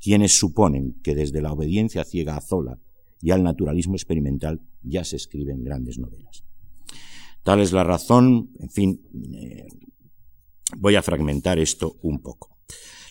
[0.00, 2.78] quienes suponen que desde la obediencia ciega a Zola
[3.20, 6.44] y al naturalismo experimental ya se escriben grandes novelas.
[7.42, 9.00] Tal es la razón, en fin,
[9.34, 9.66] eh,
[10.76, 12.58] voy a fragmentar esto un poco.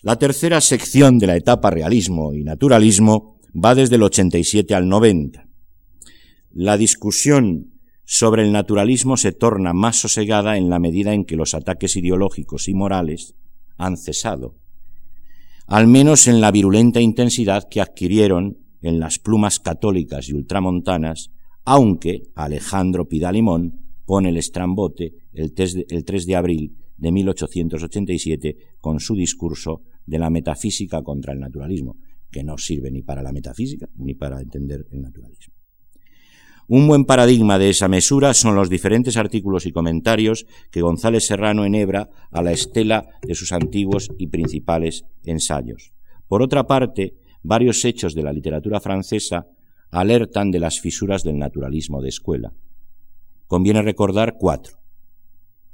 [0.03, 5.47] La tercera sección de la etapa realismo y naturalismo va desde el 87 al 90.
[6.51, 7.73] La discusión
[8.05, 12.67] sobre el naturalismo se torna más sosegada en la medida en que los ataques ideológicos
[12.67, 13.35] y morales
[13.77, 14.55] han cesado,
[15.65, 21.31] al menos en la virulenta intensidad que adquirieron en las plumas católicas y ultramontanas,
[21.65, 29.81] aunque Alejandro Pidalimón pone el estrambote el 3 de abril de 1887 con su discurso
[30.05, 31.97] de la metafísica contra el naturalismo,
[32.31, 35.53] que no sirve ni para la metafísica ni para entender el naturalismo.
[36.69, 41.63] Un buen paradigma de esa mesura son los diferentes artículos y comentarios que González Serrano
[41.63, 45.93] enhebra a la estela de sus antiguos y principales ensayos.
[46.27, 47.13] Por otra parte,
[47.43, 49.47] varios hechos de la literatura francesa
[49.91, 52.53] alertan de las fisuras del naturalismo de escuela.
[53.47, 54.77] Conviene recordar cuatro.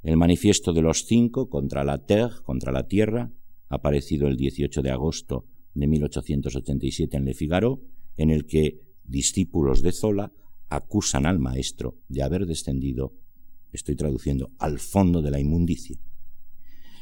[0.03, 3.32] El manifiesto de los cinco contra la Terre, contra la Tierra,
[3.70, 7.82] aparecido el 18 de agosto de 1887 en Le Figaro,
[8.18, 10.32] en el que discípulos de Zola
[10.70, 13.14] acusan al maestro de haber descendido,
[13.72, 15.97] estoy traduciendo, al fondo de la inmundicia.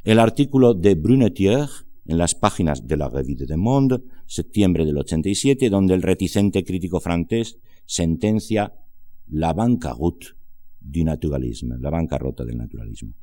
[0.04, 1.70] El artículo de Brunetière
[2.06, 7.00] en las páginas de la Revue de Monde, septiembre del 87, donde el reticente crítico
[7.00, 8.74] francés sentencia
[9.28, 10.28] la bancaroute
[10.80, 13.14] du naturalisme, la bancarrota del naturalismo.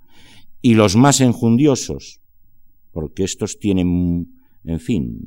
[0.62, 2.20] Y los más enjundiosos,
[2.93, 4.33] porque estos tienen,
[4.64, 5.18] en fin,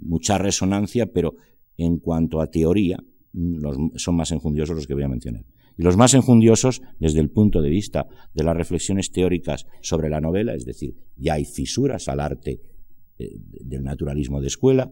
[0.00, 1.34] mucha resonancia, pero
[1.76, 3.02] en cuanto a teoría,
[3.96, 5.44] son más enjundiosos los que voy a mencionar.
[5.76, 10.20] Y los más enjundiosos desde el punto de vista de las reflexiones teóricas sobre la
[10.20, 12.60] novela, es decir, ya hay fisuras al arte
[13.18, 14.90] del naturalismo de escuela,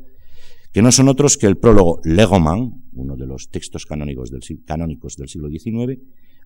[0.72, 4.42] que no son otros que el prólogo Le Roman, uno de los textos canónicos del,
[4.64, 6.00] canónicos del siglo XIX,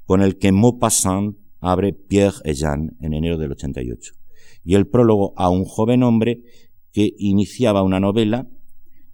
[0.05, 4.12] con el que Maupassant abre Pierre et Jean en enero del 88,
[4.64, 6.43] y el prólogo a un joven hombre
[6.93, 8.49] que iniciaba una novela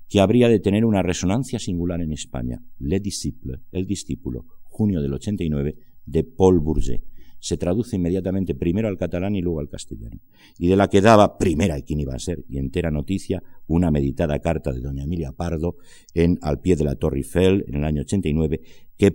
[0.08, 5.14] que habría de tener una resonancia singular en España, Le Disciple, el discípulo, junio del
[5.14, 7.02] 89, de Paul Bourget.
[7.40, 10.20] Se traduce inmediatamente primero al catalán y luego al castellano,
[10.58, 13.90] y de la que daba primera y quién iba a ser, y entera noticia, una
[13.90, 15.76] meditada carta de doña Emilia Pardo
[16.14, 18.60] en Al pie de la Torre Eiffel en el año 89,
[18.96, 19.10] que,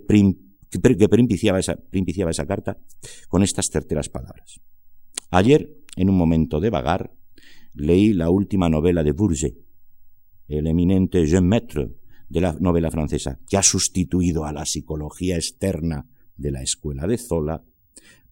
[0.68, 2.78] que, principiaba esa, esa carta
[3.28, 4.60] con estas certeras palabras.
[5.30, 7.12] Ayer, en un momento de vagar,
[7.74, 9.54] leí la última novela de Bourget,
[10.48, 11.90] el eminente Jean Maître
[12.28, 17.18] de la novela francesa, que ha sustituido a la psicología externa de la escuela de
[17.18, 17.62] Zola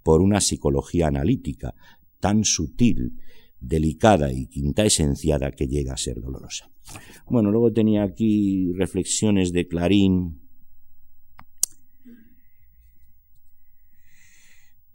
[0.04, 1.74] por una psicología analítica
[2.20, 3.18] tan sutil,
[3.58, 6.70] delicada y quinta esenciada que llega a ser dolorosa.
[7.26, 10.40] Bueno, luego tenía aquí reflexiones de Clarín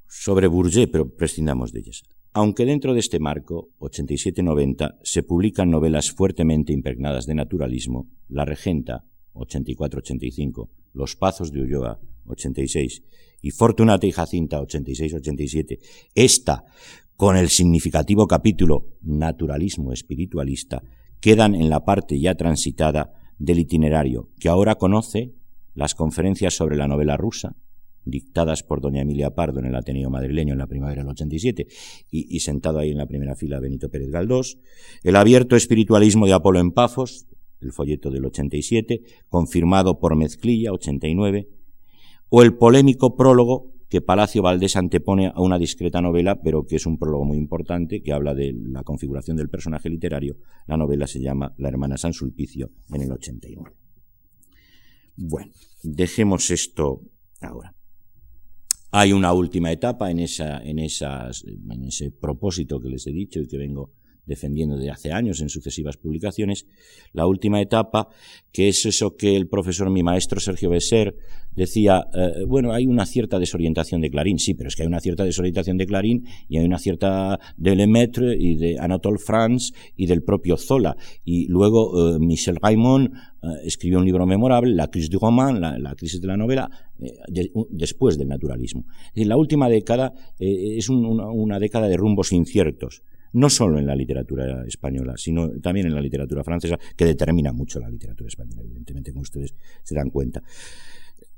[0.07, 2.03] sobre Bourget, pero prescindamos de ellas.
[2.31, 9.05] Aunque dentro de este marco, 87-90, se publican novelas fuertemente impregnadas de naturalismo, La Regenta,
[9.33, 11.99] 84-85, Los Pazos de Ulloa,
[12.29, 13.03] 86,
[13.41, 15.79] y Fortunata y Jacinta, 86-87,
[16.13, 16.65] esta,
[17.15, 20.81] con el significativo capítulo Naturalismo espiritualista,
[21.19, 25.33] quedan en la parte ya transitada del itinerario, que ahora conoce
[25.73, 27.55] las conferencias sobre la novela rusa,
[28.05, 31.67] dictadas por doña Emilia Pardo en el Ateneo madrileño en la primavera del 87
[32.09, 34.57] y, y sentado ahí en la primera fila Benito Pérez Galdós,
[35.03, 37.27] el abierto espiritualismo de Apolo en Pafos,
[37.61, 41.49] el folleto del 87, confirmado por Mezclilla, 89,
[42.29, 46.85] o el polémico prólogo que Palacio Valdés antepone a una discreta novela, pero que es
[46.85, 50.37] un prólogo muy importante, que habla de la configuración del personaje literario.
[50.67, 53.75] La novela se llama La hermana San Sulpicio en el 89.
[55.15, 55.51] Bueno,
[55.81, 57.01] dejemos esto
[57.41, 57.73] ahora.
[58.91, 63.39] Hay una última etapa en, esa, en, esas, en ese propósito que les he dicho
[63.39, 63.91] y que vengo
[64.29, 66.67] defendiendo desde hace años en sucesivas publicaciones,
[67.11, 68.07] la última etapa,
[68.53, 71.15] que es eso que el profesor, mi maestro Sergio Besser,
[71.55, 75.01] decía, eh, bueno, hay una cierta desorientación de Clarín, sí, pero es que hay una
[75.01, 80.05] cierta desorientación de Clarín y hay una cierta de Lemaitre y de Anatole France y
[80.05, 80.95] del propio Zola.
[81.25, 85.95] Y luego eh, Michel Raymond eh, escribió un libro memorable, La crisis du roman, la,
[85.95, 86.69] crisis de la novela,
[87.69, 88.85] después del naturalismo.
[89.15, 93.03] la última década es una, década de rumbos inciertos,
[93.33, 97.79] no solo en la literatura española, sino también en la literatura francesa, que determina mucho
[97.79, 100.41] la literatura española, evidentemente, como ustedes se dan cuenta.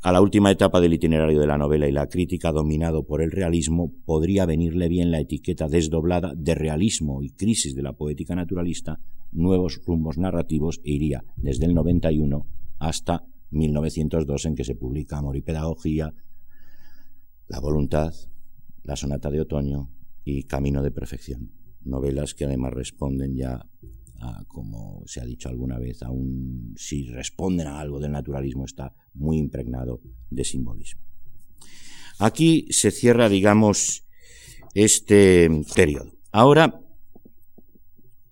[0.04, 3.30] a la última etapa del itinerario de la novela y la crítica dominado por el
[3.30, 9.00] realismo, podría venirle bien la etiqueta desdoblada de realismo y crisis de la poética naturalista,
[9.32, 12.48] nuevos rumbos narrativos e iría desde el 91
[12.80, 16.14] hasta 1902 en que se publica Amor y Pedagogía,
[17.48, 18.14] La Voluntad,
[18.84, 19.92] La Sonata de Otoño
[20.24, 21.61] y Camino de Perfección.
[21.84, 23.66] Novelas que además responden ya
[24.48, 29.38] como se ha dicho alguna vez, aún si responden a algo del naturalismo, está muy
[29.38, 31.02] impregnado de simbolismo.
[32.20, 34.06] Aquí se cierra, digamos,
[34.74, 36.12] este periodo.
[36.32, 36.82] Ahora,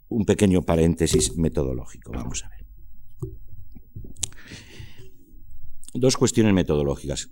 [0.09, 2.59] un pequeño paréntesis metodológico, vamos a ver.
[5.95, 7.31] Dos cuestiones metodológicas.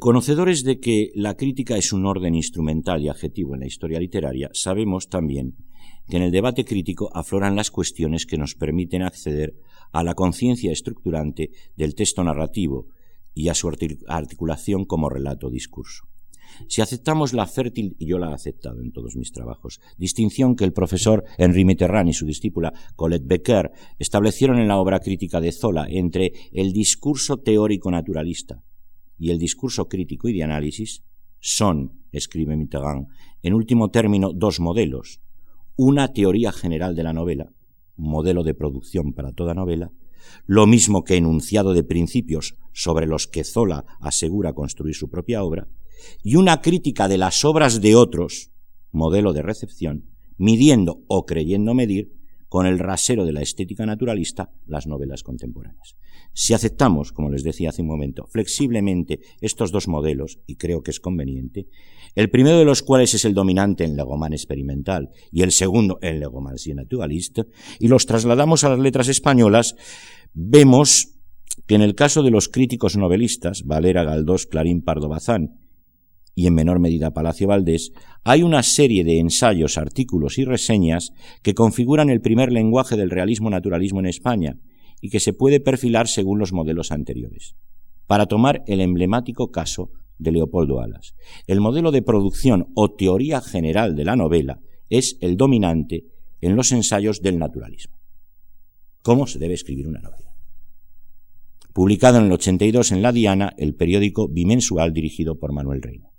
[0.00, 4.50] Conocedores de que la crítica es un orden instrumental y adjetivo en la historia literaria,
[4.52, 5.54] sabemos también
[6.08, 9.54] que en el debate crítico afloran las cuestiones que nos permiten acceder
[9.92, 12.88] a la conciencia estructurante del texto narrativo
[13.32, 13.70] y a su
[14.08, 16.08] articulación como relato-discurso.
[16.68, 20.64] Si aceptamos la fértil, y yo la he aceptado en todos mis trabajos, distinción que
[20.64, 23.70] el profesor Henri Mitterrand y su discípula Colette Becker
[24.00, 28.64] establecieron en la obra crítica de Zola entre el discurso teórico naturalista
[29.18, 31.02] y el discurso crítico y de análisis,
[31.40, 33.08] son, escribe Mitterrand,
[33.42, 35.20] en último término, dos modelos,
[35.76, 37.52] una teoría general de la novela,
[37.96, 39.92] modelo de producción para toda novela,
[40.46, 45.68] lo mismo que enunciado de principios sobre los que Zola asegura construir su propia obra,
[46.22, 48.50] y una crítica de las obras de otros,
[48.90, 50.04] modelo de recepción,
[50.36, 52.15] midiendo o creyendo medir
[52.48, 55.96] con el rasero de la estética naturalista las novelas contemporáneas.
[56.32, 60.90] Si aceptamos, como les decía hace un momento, flexiblemente estos dos modelos, y creo que
[60.90, 61.66] es conveniente,
[62.14, 66.20] el primero de los cuales es el dominante en Legomán experimental y el segundo en
[66.20, 67.46] Legomán naturalista,
[67.78, 69.76] y los trasladamos a las letras españolas,
[70.32, 71.16] vemos
[71.66, 75.65] que en el caso de los críticos novelistas, Valera, Galdós, Clarín, Pardo Bazán
[76.38, 81.12] y en menor medida Palacio Valdés, hay una serie de ensayos, artículos y reseñas
[81.42, 84.58] que configuran el primer lenguaje del realismo-naturalismo en España
[85.00, 87.56] y que se puede perfilar según los modelos anteriores.
[88.06, 91.14] Para tomar el emblemático caso de Leopoldo Alas,
[91.46, 94.60] el modelo de producción o teoría general de la novela
[94.90, 96.04] es el dominante
[96.42, 97.96] en los ensayos del naturalismo.
[99.00, 100.34] ¿Cómo se debe escribir una novela?
[101.72, 106.10] Publicado en el 82 en La Diana, el periódico bimensual dirigido por Manuel Reina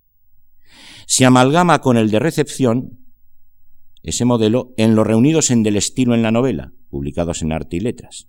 [1.05, 2.99] se amalgama con el de recepción,
[4.03, 7.79] ese modelo, en los reunidos en Del Estilo en la novela, publicados en Arte y
[7.79, 8.27] Letras,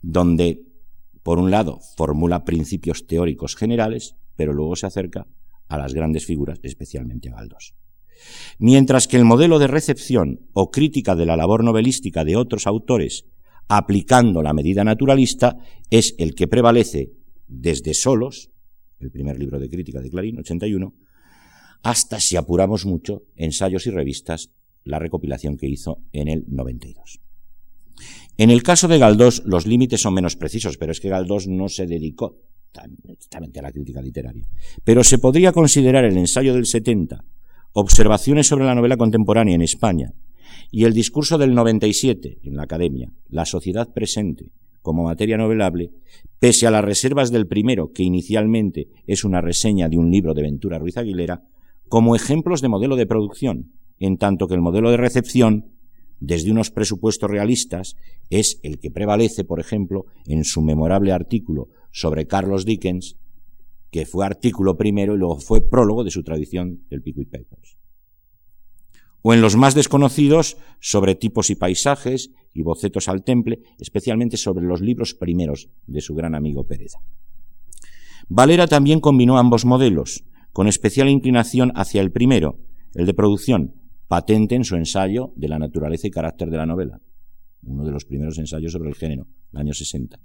[0.00, 0.62] donde,
[1.22, 5.26] por un lado, formula principios teóricos generales, pero luego se acerca
[5.68, 7.74] a las grandes figuras, especialmente a Galdós.
[8.58, 13.24] Mientras que el modelo de recepción o crítica de la labor novelística de otros autores
[13.68, 15.56] aplicando la medida naturalista
[15.90, 17.12] es el que prevalece
[17.46, 18.50] desde Solos,
[19.02, 20.94] el primer libro de crítica de Clarín, 81,
[21.82, 24.50] hasta, si apuramos mucho, ensayos y revistas,
[24.84, 27.20] la recopilación que hizo en el 92.
[28.38, 31.68] En el caso de Galdós, los límites son menos precisos, pero es que Galdós no
[31.68, 32.38] se dedicó
[33.02, 34.48] directamente a la crítica literaria.
[34.84, 37.24] Pero se podría considerar el ensayo del 70,
[37.74, 40.12] Observaciones sobre la novela contemporánea en España,
[40.70, 44.50] y el discurso del 97 en la Academia, La sociedad presente,
[44.82, 45.92] como materia novelable,
[46.38, 50.42] pese a las reservas del primero, que inicialmente es una reseña de un libro de
[50.42, 51.42] Ventura Ruiz Aguilera,
[51.88, 55.66] como ejemplos de modelo de producción, en tanto que el modelo de recepción,
[56.18, 57.96] desde unos presupuestos realistas,
[58.30, 63.16] es el que prevalece, por ejemplo, en su memorable artículo sobre Carlos Dickens,
[63.90, 67.76] que fue artículo primero y luego fue prólogo de su tradición del Pickwick Papers.
[69.22, 74.66] O en los más desconocidos sobre tipos y paisajes y bocetos al temple, especialmente sobre
[74.66, 76.92] los libros primeros de su gran amigo Pérez.
[78.28, 82.58] Valera también combinó ambos modelos, con especial inclinación hacia el primero,
[82.94, 83.74] el de producción,
[84.08, 87.00] patente en su ensayo de la naturaleza y carácter de la novela,
[87.62, 90.18] uno de los primeros ensayos sobre el género, el año 60.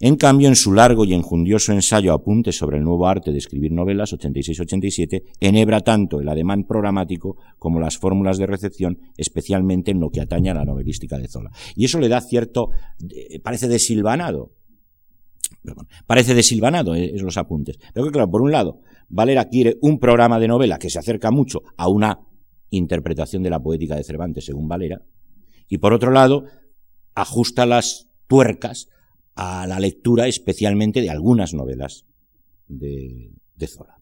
[0.00, 3.72] En cambio, en su largo y enjundioso ensayo Apuntes sobre el nuevo arte de escribir
[3.72, 10.10] novelas, 86-87, enhebra tanto el ademán programático como las fórmulas de recepción, especialmente en lo
[10.10, 11.50] que atañe a la novelística de Zola.
[11.76, 12.70] Y eso le da cierto,
[13.42, 14.52] parece desilvanado,
[16.06, 17.78] parece desilvanado eh, es los apuntes.
[17.92, 21.30] Pero que claro, por un lado, Valera quiere un programa de novela que se acerca
[21.30, 22.20] mucho a una
[22.70, 25.02] interpretación de la poética de Cervantes según Valera,
[25.68, 26.44] y por otro lado,
[27.14, 28.88] ajusta las tuercas
[29.34, 32.04] a la lectura especialmente de algunas novelas
[32.68, 34.00] de, de Zola.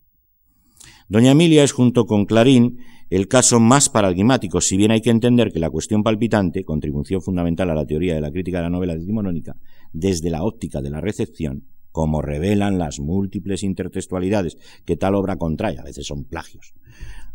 [1.08, 2.78] Doña Emilia es, junto con Clarín,
[3.10, 7.68] el caso más paradigmático, si bien hay que entender que la cuestión palpitante, contribución fundamental
[7.68, 9.56] a la teoría de la crítica de la novela decimonónica,
[9.92, 14.56] desde la óptica de la recepción, como revelan las múltiples intertextualidades
[14.86, 16.72] que tal obra contrae, a veces son plagios,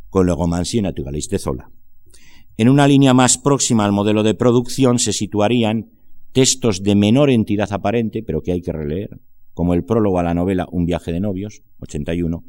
[0.10, 1.70] con Legomancy y Naturalist de Zola.
[2.58, 5.91] En una línea más próxima al modelo de producción se situarían
[6.32, 9.20] textos de menor entidad aparente, pero que hay que releer,
[9.54, 12.44] como el prólogo a la novela Un viaje de novios, 81,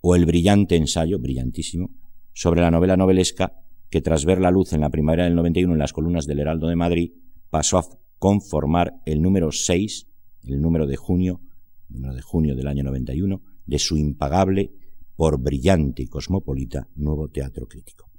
[0.00, 1.90] o el brillante ensayo, brillantísimo,
[2.32, 3.52] sobre la novela novelesca
[3.90, 6.66] que tras ver la luz en la primavera del 91 en las columnas del Heraldo
[6.66, 7.12] de Madrid
[7.50, 7.84] pasó a
[8.18, 10.08] conformar el número 6,
[10.44, 11.40] el número de junio,
[11.88, 14.72] número de junio del año 91, de su impagable,
[15.14, 18.10] por brillante y cosmopolita, nuevo teatro crítico.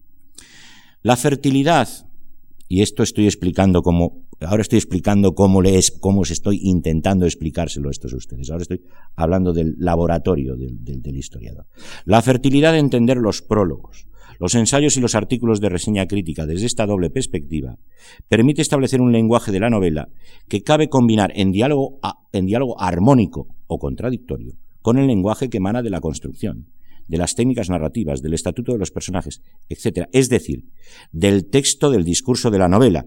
[1.01, 1.89] La fertilidad,
[2.69, 7.89] y esto estoy explicando como Ahora estoy explicando cómo, les, cómo os estoy intentando explicárselo
[7.89, 8.49] a estos ustedes.
[8.49, 8.81] Ahora estoy
[9.15, 11.67] hablando del laboratorio del, del historiador.
[12.05, 14.07] La fertilidad de entender los prólogos,
[14.39, 17.77] los ensayos y los artículos de reseña crítica desde esta doble perspectiva
[18.27, 20.09] permite establecer un lenguaje de la novela
[20.47, 21.99] que cabe combinar en diálogo,
[22.31, 26.67] en diálogo armónico o contradictorio con el lenguaje que emana de la construcción,
[27.07, 30.07] de las técnicas narrativas, del estatuto de los personajes, etc.
[30.11, 30.65] Es decir,
[31.11, 33.05] del texto del discurso de la novela,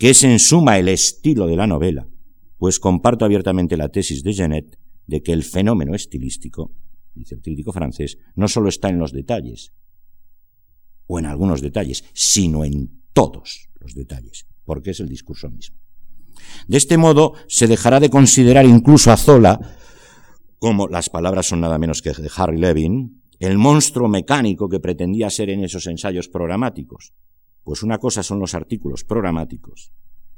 [0.00, 2.08] que es en suma el estilo de la novela,
[2.56, 6.72] pues comparto abiertamente la tesis de Genet de que el fenómeno estilístico,
[7.14, 9.74] dice el crítico francés, no solo está en los detalles,
[11.06, 15.76] o en algunos detalles, sino en todos los detalles, porque es el discurso mismo.
[16.66, 19.60] De este modo, se dejará de considerar incluso a Zola,
[20.58, 25.28] como las palabras son nada menos que de Harry Levin, el monstruo mecánico que pretendía
[25.28, 27.12] ser en esos ensayos programáticos,
[27.64, 29.92] pues una cosa son los artículos programáticos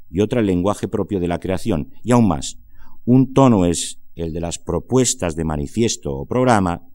[0.09, 1.91] y otra el lenguaje propio de la creación.
[2.03, 2.59] Y aún más,
[3.05, 6.87] un tono es el de las propuestas de manifiesto o programa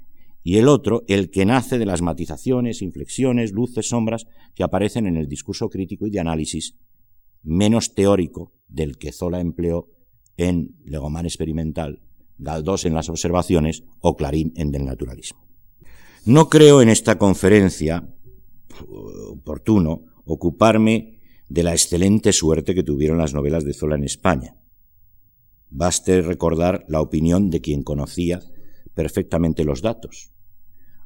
[0.43, 5.17] y el otro el que nace de las matizaciones, inflexiones, luces, sombras que aparecen en
[5.17, 6.77] el discurso crítico y de análisis
[7.43, 9.89] menos teórico del que Zola empleó
[10.37, 12.03] en Legomán experimental,
[12.39, 15.41] Galdós en las observaciones o Clarín en del naturalismo.
[16.25, 18.09] No creo en esta conferencia
[19.33, 21.19] oportuno ocuparme
[21.49, 24.57] de la excelente suerte que tuvieron las novelas de Zola en España.
[25.71, 28.41] Baste recordar la opinión de quien conocía
[28.95, 30.33] perfectamente los datos.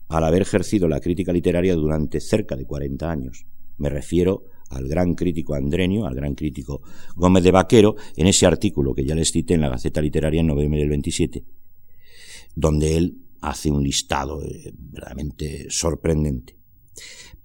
[0.08, 3.46] Al haber ejercido la crítica literaria durante cerca de 40 años,
[3.78, 6.82] me refiero al gran crítico Andrenio, al gran crítico
[7.16, 10.46] Gómez de Vaquero, en ese artículo que ya les cité en la Gaceta Literaria en
[10.46, 11.44] noviembre del 27,
[12.54, 16.56] donde él hace un listado eh, verdaderamente sorprendente.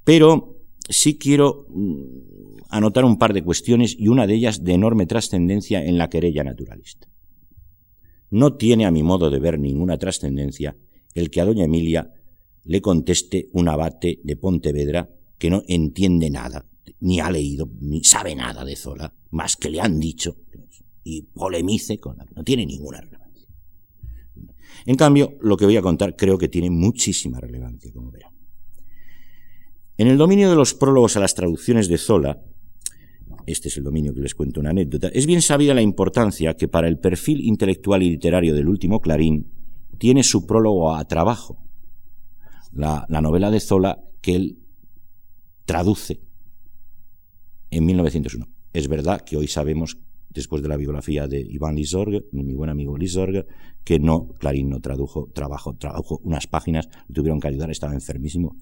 [0.03, 0.56] Pero
[0.89, 5.83] sí quiero mm, anotar un par de cuestiones y una de ellas de enorme trascendencia
[5.83, 7.07] en la querella naturalista.
[8.29, 10.75] No tiene, a mi modo de ver, ninguna trascendencia
[11.13, 12.13] el que a doña Emilia
[12.65, 16.65] le conteste un abate de Pontevedra que no entiende nada,
[16.99, 20.35] ni ha leído, ni sabe nada de Zola, más que le han dicho,
[21.03, 23.47] y polemice con la no tiene ninguna relevancia.
[24.85, 28.36] En cambio, lo que voy a contar creo que tiene muchísima relevancia, como verán.
[29.99, 32.43] En el dominio de los prólogos a las traducciones de Zola,
[33.47, 36.67] este es el dominio que les cuento una anécdota, es bien sabida la importancia que
[36.67, 39.49] para el perfil intelectual y literario del último Clarín
[39.97, 41.57] tiene su prólogo a Trabajo,
[42.73, 44.59] la, novela de Zola que él
[45.65, 46.21] traduce
[47.71, 48.47] en 1901.
[48.73, 49.97] Es verdad que hoy sabemos,
[50.29, 53.47] después de la biografía de Iván Lisorg, de mi buen amigo Lisorg,
[53.83, 58.55] que no, Clarín no tradujo, trabajo, tradujo unas páginas, le tuvieron que ayudar, estaba enfermísimo.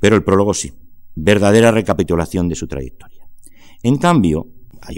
[0.00, 0.72] Pero el prólogo sí,
[1.14, 3.28] verdadera recapitulación de su trayectoria.
[3.82, 4.48] En cambio,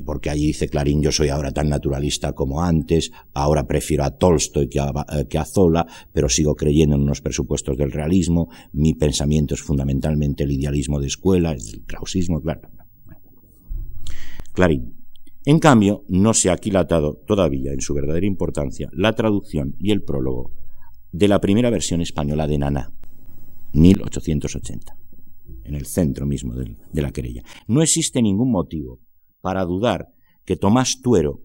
[0.05, 4.69] porque allí dice Clarín, yo soy ahora tan naturalista como antes, ahora prefiero a Tolstoy
[4.69, 8.95] que a, eh, que a, Zola, pero sigo creyendo en unos presupuestos del realismo, mi
[8.95, 12.63] pensamiento es fundamentalmente el idealismo de escuela, el krausismo, claro.
[14.53, 14.97] Clarín.
[15.45, 20.03] En cambio, no se ha aquilatado todavía en su verdadera importancia la traducción y el
[20.03, 20.53] prólogo
[21.11, 22.93] de la primera versión española de Nana,
[23.73, 24.97] 1880,
[25.65, 27.43] en el centro mismo de, la querella.
[27.67, 29.01] No existe ningún motivo
[29.41, 30.09] para dudar
[30.45, 31.43] que Tomás Tuero,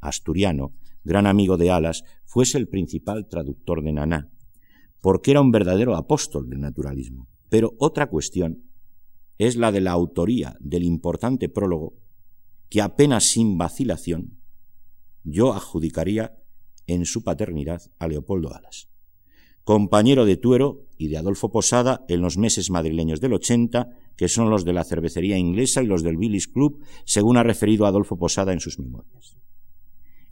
[0.00, 0.74] asturiano,
[1.04, 4.30] gran amigo de Alas, fuese el principal traductor de Naná,
[5.00, 7.28] porque era un verdadero apóstol del naturalismo.
[7.48, 8.64] Pero otra cuestión
[9.38, 11.94] es la de la autoría del importante prólogo
[12.68, 14.40] que apenas sin vacilación
[15.22, 16.36] yo adjudicaría
[16.86, 18.88] en su paternidad a Leopoldo Alas
[19.68, 24.48] compañero de Tuero y de Adolfo Posada en los meses madrileños del 80, que son
[24.48, 28.54] los de la cervecería inglesa y los del Billy's Club, según ha referido Adolfo Posada
[28.54, 29.36] en sus memorias.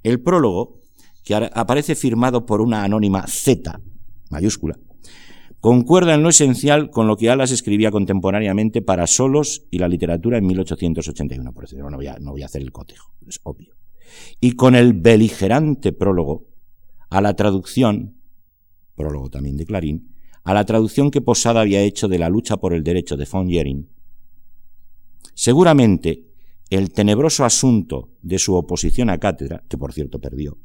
[0.03, 0.81] El prólogo,
[1.23, 3.79] que aparece firmado por una anónima Z
[4.31, 4.79] mayúscula,
[5.61, 10.39] concuerda en lo esencial con lo que Alas escribía contemporáneamente para Solos y la literatura
[10.39, 11.53] en 1881.
[11.53, 11.99] Por eso no no
[12.33, 13.75] voy a hacer el cotejo, es obvio.
[14.41, 16.47] Y con el beligerante prólogo
[17.11, 18.16] a la traducción,
[18.97, 22.73] prólogo también de Clarín, a la traducción que Posada había hecho de la lucha por
[22.73, 23.89] el derecho de von Jering.
[25.35, 26.25] Seguramente
[26.71, 30.59] el tenebroso asunto de su oposición a cátedra, que por cierto perdió,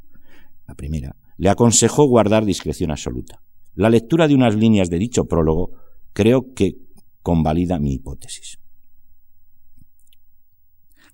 [0.68, 3.44] la primera, le aconsejó guardar discreción absoluta.
[3.74, 5.72] La lectura de unas líneas de dicho prólogo
[6.14, 6.78] creo que
[7.22, 8.60] convalida mi hipótesis.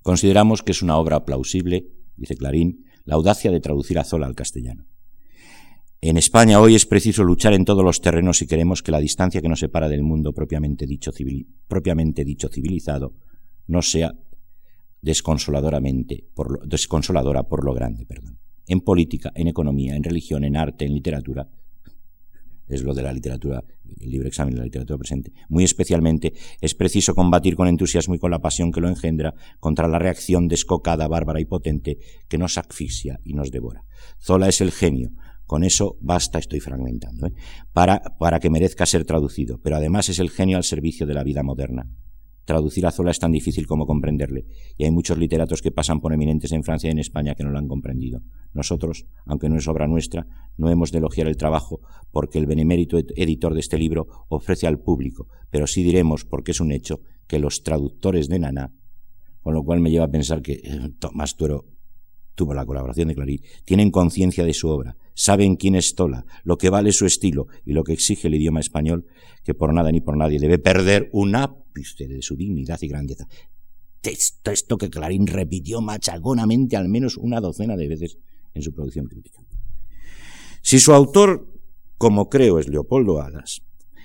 [0.02, 4.34] Consideramos que es una obra plausible, dice Clarín, la audacia de traducir a Zola al
[4.34, 4.86] castellano.
[6.00, 9.40] En España hoy es preciso luchar en todos los terrenos si queremos que la distancia
[9.40, 11.10] que nos separa del mundo propiamente dicho,
[11.66, 13.16] propiamente dicho civilizado
[13.66, 14.14] no sea
[15.02, 18.38] desconsoladoramente por desconsoladora por lo grande, perdón.
[18.68, 21.48] En política, en economía, en religión, en arte, en literatura,
[22.68, 23.64] es lo de la literatura,
[23.98, 25.32] el libre examen de la literatura presente.
[25.48, 29.88] Muy especialmente es preciso combatir con entusiasmo y con la pasión que lo engendra contra
[29.88, 33.84] la reacción descocada, bárbara y potente que nos asfixia y nos devora.
[34.20, 35.10] Zola es el genio.
[35.48, 37.32] Con eso basta, estoy fragmentando, ¿eh?
[37.72, 41.24] para, para que merezca ser traducido, pero además es el genio al servicio de la
[41.24, 41.88] vida moderna.
[42.44, 44.44] Traducir a Zola es tan difícil como comprenderle,
[44.76, 47.50] y hay muchos literatos que pasan por eminentes en Francia y en España que no
[47.50, 48.20] lo han comprendido.
[48.52, 50.26] Nosotros, aunque no es obra nuestra,
[50.58, 51.80] no hemos de elogiar el trabajo
[52.12, 56.60] porque el benemérito editor de este libro ofrece al público, pero sí diremos, porque es
[56.60, 58.74] un hecho, que los traductores de Nana,
[59.40, 61.64] con lo cual me lleva a pensar que eh, Tomás Tuero
[62.34, 66.56] tuvo la colaboración de Clarín, tienen conciencia de su obra, saben quién es Tola, lo
[66.58, 69.04] que vale su estilo y lo que exige el idioma español,
[69.42, 73.26] que por nada ni por nadie debe perder un ápice de su dignidad y grandeza.
[74.00, 78.18] Texto esto que Clarín repitió machagonamente al menos una docena de veces
[78.54, 79.40] en su producción crítica.
[80.62, 81.52] Si su autor,
[81.96, 83.62] como creo es Leopoldo Alas,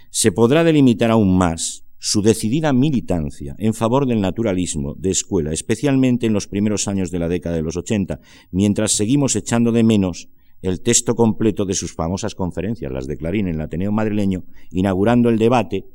[0.09, 6.26] se podrá delimitar aún más su decidida militancia en favor del naturalismo de escuela, especialmente
[6.26, 10.30] en los primeros años de la década de los 80, mientras seguimos echando de menos
[10.64, 15.30] el texto completo de sus famosas conferencias, las de Clarín en el Ateneo madrileño, inaugurando
[15.30, 15.86] el debate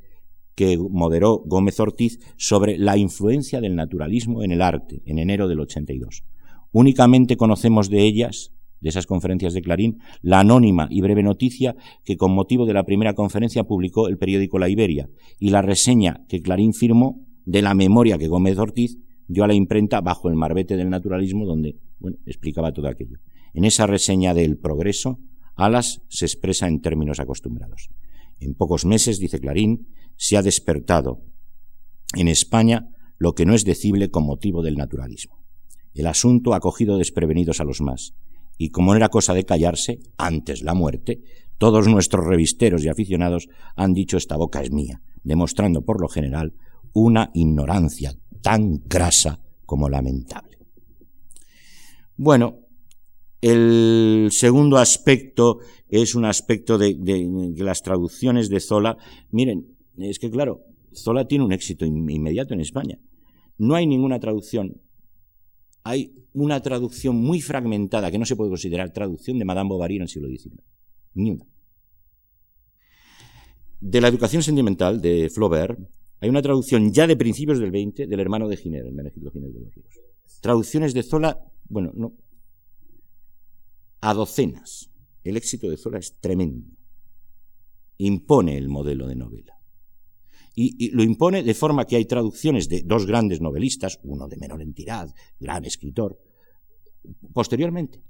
[0.55, 5.61] que moderó Gómez Ortiz sobre la influencia del naturalismo en el arte en enero del
[5.61, 6.23] 82.
[6.71, 12.17] Únicamente conocemos de ellas de esas conferencias de Clarín, la anónima y breve noticia que
[12.17, 15.09] con motivo de la primera conferencia publicó el periódico La Iberia
[15.41, 19.55] y la reseña que Clarín firmó de la memoria que Gómez Ortiz dio a la
[19.55, 23.19] imprenta bajo el marbete del naturalismo donde bueno, explicaba todo aquello.
[23.55, 25.19] En esa reseña del progreso,
[25.55, 27.89] Alas se expresa en términos acostumbrados.
[28.39, 31.25] En pocos meses, dice Clarín, se ha despertado
[32.15, 32.89] en España
[33.19, 35.45] lo que no es decible con motivo del naturalismo.
[35.95, 38.15] El asunto ha cogido desprevenidos a los más
[38.57, 41.23] y como no era cosa de callarse, antes la muerte,
[41.59, 46.55] todos nuestros revisteros y aficionados han dicho esta boca es mía, demostrando por lo general
[46.93, 50.59] una ignorancia tan grasa como lamentable.
[52.17, 52.61] Bueno,
[53.41, 55.59] el segundo aspecto
[55.89, 56.97] es un aspecto de,
[57.57, 58.97] las traducciones de Zola.
[59.31, 60.65] Miren, es que claro,
[60.95, 62.99] Zola tiene un éxito inmediato en España.
[63.59, 64.81] No hay ninguna traducción
[65.85, 70.03] hay una traducción muy fragmentada que no se puede considerar traducción de Madame Bovary en
[70.03, 70.63] el siglo XIX.
[71.15, 71.47] Ni una.
[73.81, 75.79] De la educación sentimental de Flaubert
[76.21, 79.51] hay una traducción ya de principios del XX del hermano de Giner, el Menegildo Giner
[79.51, 79.89] de los Ríos.
[80.43, 82.13] Traducciones de Zola, bueno, no,
[84.01, 84.91] a docenas.
[85.25, 86.71] El éxito de Zola es tremendo.
[87.99, 89.59] Impone el modelo de novela
[90.61, 94.61] y, lo impone de forma que hay traducciones de dos grandes novelistas, uno de menor
[94.61, 96.21] entidad, gran escritor,
[97.33, 98.03] posteriormente,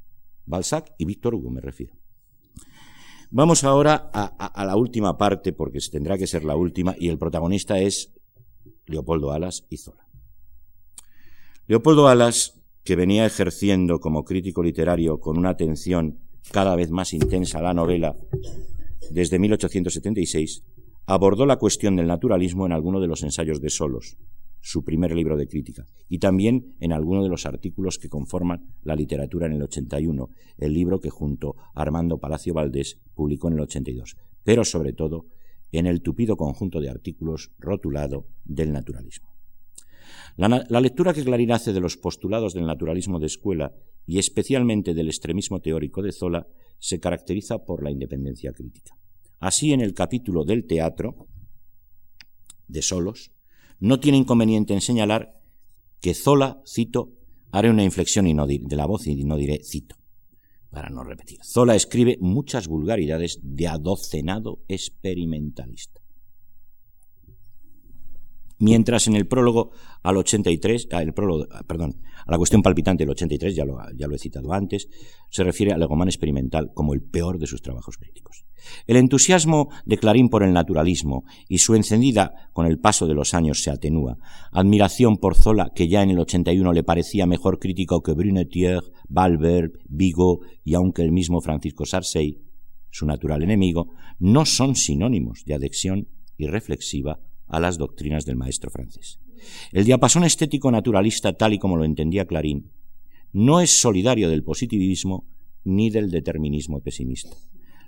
[0.47, 1.95] Balzac y Víctor Hugo me refiero.
[3.31, 7.79] Vamos ahora a, la última parte, porque tendrá que ser la última, y el protagonista
[7.79, 8.15] es
[8.87, 10.09] Leopoldo Alas y Zola.
[11.67, 12.58] Leopoldo Alas,
[12.89, 16.21] que venía ejerciendo como crítico literario con una atención
[16.53, 18.17] cada vez más intensa a la novela
[19.11, 20.65] desde 1876,
[21.05, 24.17] abordó la cuestión del naturalismo en alguno de los ensayos de Solos,
[24.63, 28.97] su primer libro de crítica, y también en alguno de los artículos que conforman la
[28.97, 33.61] literatura en el 81, el libro que junto a Armando Palacio Valdés publicó en el
[33.61, 35.27] 82, pero sobre todo
[35.73, 39.38] en el tupido conjunto de artículos rotulado del naturalismo.
[40.39, 43.75] La, lectura que Clarín hace de los postulados del naturalismo de escuela
[44.07, 46.47] y especialmente del extremismo teórico de Zola
[46.79, 48.97] se caracteriza por la independencia crítica.
[49.41, 51.27] Así, en el capítulo del teatro
[52.69, 53.33] de Solos,
[53.81, 55.43] no tiene inconveniente en señalar
[56.01, 57.17] que Zola, cito,
[57.51, 59.97] haré una inflexión y no de la voz y no diré cito.
[60.71, 61.41] para no repetir.
[61.43, 65.98] Zola escribe muchas vulgaridades de adocenado experimentalista.
[68.61, 69.71] Mientras en el prólogo
[70.03, 74.19] al 83, ah, ah, perdón, a la cuestión palpitante del 83, ya lo, lo he
[74.19, 74.89] citado antes,
[75.31, 78.45] se refiere al legomán experimental como el peor de sus trabajos críticos.
[78.87, 83.33] El entusiasmo de Clarín por el naturalismo y su encendida con el paso de los
[83.33, 84.19] años se atenúa.
[84.51, 89.75] Admiración por Zola, que ya en el 81 le parecía mejor crítico que Brunetière, Balbert,
[89.89, 92.43] Vigo y aunque el mismo Francisco Sarcey,
[92.91, 99.19] su natural enemigo, no son sinónimos de adhesión irreflexiva a las doctrinas del maestro francés.
[99.73, 102.71] El diapasón estético naturalista, tal y como lo entendía Clarín,
[103.33, 105.27] no es solidario del positivismo
[105.65, 107.37] ni del determinismo pesimista.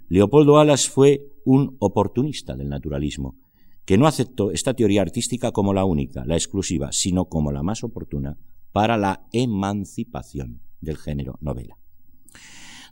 [0.08, 3.36] Leopoldo Alas fue un oportunista del naturalismo,
[3.84, 7.82] que no aceptó esta teoría artística como la única, la exclusiva, sino como la más
[7.84, 8.36] oportuna
[8.72, 11.76] para la emancipación del género novela.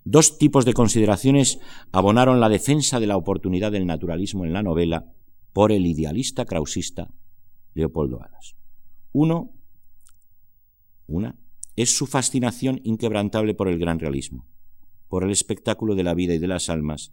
[0.04, 1.60] Dos tipos de consideraciones
[1.92, 5.12] abonaron la defensa de la oportunidad del naturalismo en la novela
[5.52, 7.10] por el idealista krausista
[7.74, 8.56] Leopoldo Alas.
[9.12, 9.52] Uno,
[11.06, 11.38] una,
[11.76, 14.46] es su fascinación inquebrantable por el gran realismo,
[15.08, 17.12] por el espectáculo de la vida y de las almas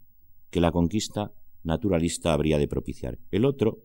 [0.49, 1.33] que la conquista
[1.63, 3.19] naturalista habría de propiciar.
[3.31, 3.83] El otro,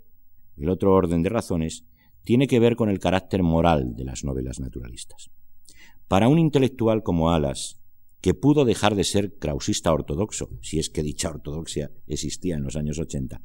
[0.57, 1.85] el otro orden de razones,
[2.23, 5.31] tiene que ver con el carácter moral de las novelas naturalistas.
[6.09, 7.81] Para un intelectual como Alas,
[8.21, 12.77] que pudo dejar de ser krausista ortodoxo, si es que dicha ortodoxia existía en los
[12.77, 13.41] años 80,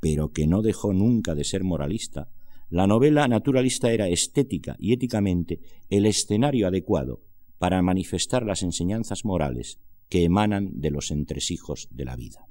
[0.00, 2.30] pero que no dejó nunca de ser moralista,
[2.68, 7.22] la novela naturalista era estética y éticamente el escenario adecuado
[7.58, 9.78] para manifestar las enseñanzas morales
[10.08, 12.46] que emanan de los entresijos de la vida.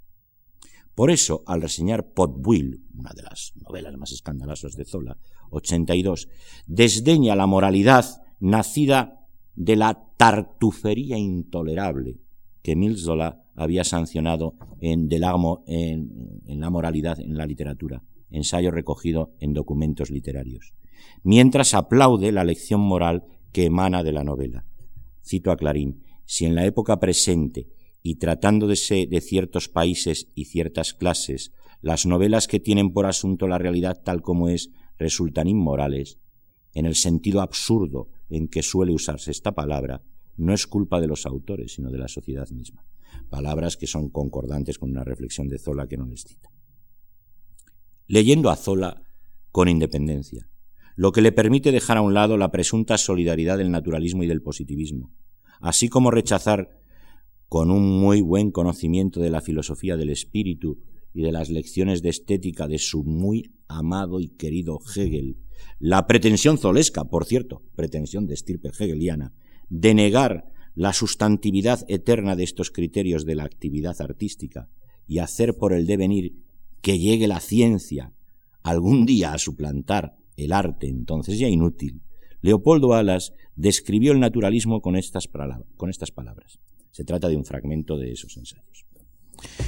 [0.93, 5.17] Por eso, al reseñar Potbuil, una de las novelas más escandalosas de Zola,
[5.51, 6.29] 82,
[6.65, 8.05] desdeña la moralidad
[8.39, 12.19] nacida de la tartufería intolerable
[12.65, 15.07] que Mills Zola había sancionado en,
[15.67, 18.01] en, la moralidad en la literatura,
[18.31, 20.73] ensayo recogido en documentos literarios,
[21.21, 24.65] mientras aplaude la lección moral que emana de la novela.
[25.23, 27.67] Cito a Clarín, si en la época presente
[28.01, 31.51] y tratándose de ciertos países y ciertas clases,
[31.81, 36.17] las novelas que tienen por asunto la realidad tal como es resultan inmorales,
[36.73, 40.01] en el sentido absurdo en que suele usarse esta palabra,
[40.37, 42.85] no es culpa de los autores, sino de la sociedad misma
[43.29, 46.49] palabras que son concordantes con una reflexión de Zola que no les cita.
[48.07, 49.03] Leyendo a Zola
[49.51, 50.47] con independencia,
[50.95, 54.41] lo que le permite dejar a un lado la presunta solidaridad del naturalismo y del
[54.41, 55.11] positivismo,
[55.59, 56.69] así como rechazar
[57.47, 60.79] con un muy buen conocimiento de la filosofía del espíritu
[61.13, 65.37] y de las lecciones de estética de su muy amado y querido Hegel,
[65.79, 69.33] la pretensión zolesca, por cierto, pretensión de estirpe hegeliana,
[69.69, 74.69] de negar la sustantividad eterna de estos criterios de la actividad artística
[75.07, 76.35] y hacer por el devenir
[76.81, 78.13] que llegue la ciencia
[78.61, 82.01] algún día a suplantar el arte entonces ya inútil,
[82.41, 85.29] Leopoldo Alas describió el naturalismo con estas,
[85.77, 86.59] con estas palabras.
[86.91, 88.85] Se trata de un fragmento de esos ensayos.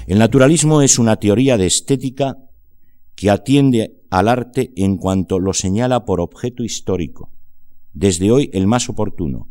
[0.06, 2.38] El naturalismo es una teoría de estética
[3.16, 7.32] que atiende al arte en cuanto lo señala por objeto histórico,
[7.94, 9.50] desde hoy el más oportuno,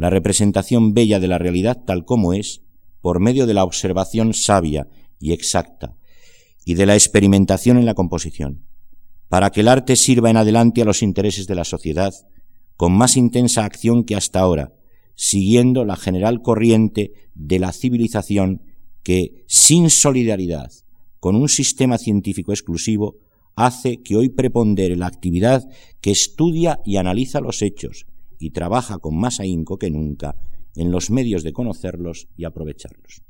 [0.00, 2.62] la representación bella de la realidad tal como es,
[3.02, 4.88] por medio de la observación sabia
[5.18, 5.94] y exacta,
[6.64, 8.64] y de la experimentación en la composición,
[9.28, 12.14] para que el arte sirva en adelante a los intereses de la sociedad
[12.78, 14.72] con más intensa acción que hasta ahora,
[15.16, 18.62] siguiendo la general corriente de la civilización
[19.02, 20.72] que, sin solidaridad
[21.18, 23.16] con un sistema científico exclusivo,
[23.54, 25.68] hace que hoy prepondere la actividad
[26.00, 28.06] que estudia y analiza los hechos,
[28.40, 30.34] y trabaja con más ahínco que nunca
[30.74, 33.22] en los medios de conocerlos y aprovecharlos.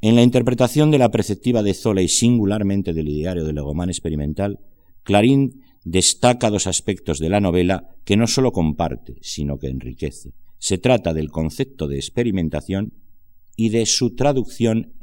[0.00, 4.58] En la interpretación de la perceptiva de Zola y singularmente del ideario del legomán experimental,
[5.02, 10.32] Clarín destaca dos aspectos de la novela que no sólo comparte, sino que enriquece.
[10.58, 12.94] Se trata del concepto de experimentación
[13.56, 14.94] y de su traducción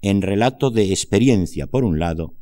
[0.00, 2.34] en relato de experiencia, por un lado,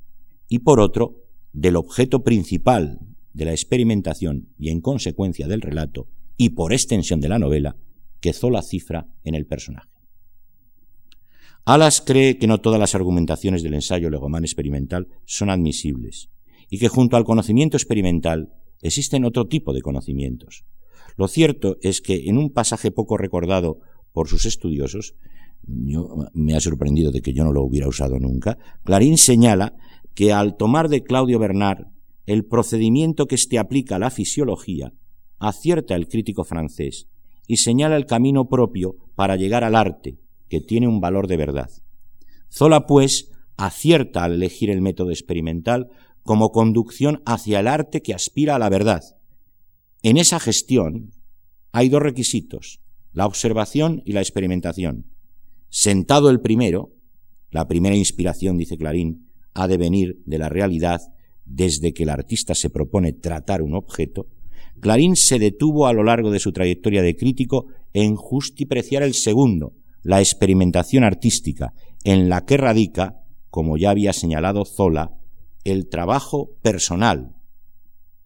[0.49, 2.99] y por otro, del objeto principal
[3.35, 7.77] de la experimentación y en consecuencia del relato, y por extensión de la novela,
[8.21, 9.91] que Zola cifra en el personaje.
[11.67, 16.31] Alas cree que no todas las argumentaciones del ensayo legomán experimental son admisibles,
[16.71, 20.65] y que junto al conocimiento experimental existen otro tipo de conocimientos.
[21.17, 23.81] Lo cierto es que en un pasaje poco recordado
[24.13, 25.15] por sus estudiosos,
[25.67, 29.75] me ha sorprendido de que yo no lo hubiera usado nunca, Clarín señala
[30.15, 31.87] que al tomar de Claudio Bernard
[32.27, 34.93] el procedimiento que éste aplica a la fisiología,
[35.39, 37.09] acierta el crítico francés,
[37.47, 40.19] y señala el camino propio para llegar al arte,
[40.49, 41.71] que tiene un valor de verdad.
[42.51, 45.89] Zola, pues, acierta al elegir el método experimental
[46.23, 49.03] como conducción hacia el arte que aspira a la verdad.
[50.03, 51.13] En esa gestión
[51.73, 52.81] hay dos requisitos,
[53.13, 55.07] la observación y la experimentación.
[55.69, 56.93] Sentado el primero,
[57.51, 61.01] la primera inspiración, dice Clarín, ha de venir de la realidad
[61.45, 64.29] desde que el artista se propone tratar un objeto,
[64.81, 69.73] Clarín se detuvo a lo largo de su trayectoria de crítico en justipreciar el segundo,
[70.03, 71.73] la experimentación artística,
[72.03, 75.17] en la que radica, como ya había señalado Zola,
[75.65, 77.35] el trabajo personal,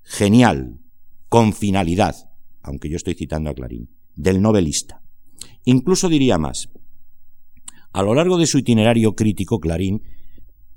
[0.03, 0.81] genial,
[1.29, 2.17] con finalidad,
[2.63, 5.03] aunque yo estoy citando a Clarín, del novelista.
[5.65, 6.71] Incluso diría más.
[7.93, 10.03] A lo largo de su itinerario crítico, Clarín,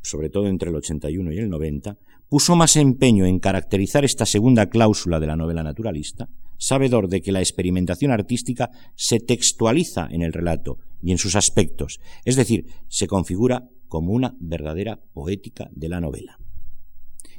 [0.01, 1.97] sobre todo entre el 81 y el 90,
[2.31, 7.33] puso más empeño en caracterizar esta segunda cláusula de la novela naturalista, sabedor de que
[7.33, 13.07] la experimentación artística se textualiza en el relato y en sus aspectos, es decir, se
[13.07, 16.37] configura como una verdadera poética de la novela.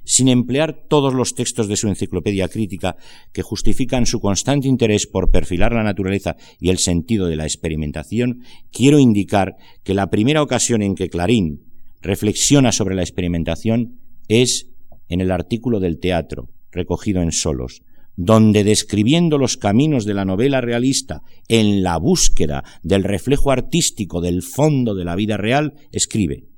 [0.05, 2.97] Sin emplear todos los textos de su enciclopedia crítica
[3.33, 8.43] que justifican su constante interés por perfilar la naturaleza y el sentido de la experimentación,
[8.71, 11.63] quiero indicar que la primera ocasión en que Clarín
[12.03, 14.72] reflexiona sobre la experimentación es
[15.13, 17.83] en el artículo del teatro, recogido en Solos,
[18.17, 24.43] donde describiendo los caminos de la novela realista en la búsqueda del reflejo artístico del
[24.43, 26.49] fondo de la vida real, escribe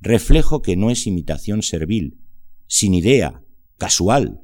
[0.00, 2.20] reflejo que no es imitación servil,
[2.66, 3.42] sin idea,
[3.78, 4.40] casual,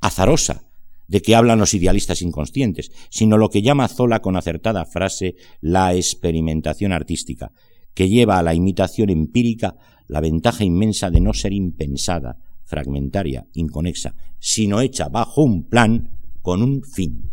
[0.00, 0.64] azarosa,
[1.08, 5.94] de que hablan los idealistas inconscientes, sino lo que llama Zola con acertada frase la
[5.94, 7.52] experimentación artística,
[7.94, 9.76] que lleva a la imitación empírica
[10.12, 16.62] la ventaja inmensa de no ser impensada, fragmentaria, inconexa, sino hecha bajo un plan con
[16.62, 17.32] un fin.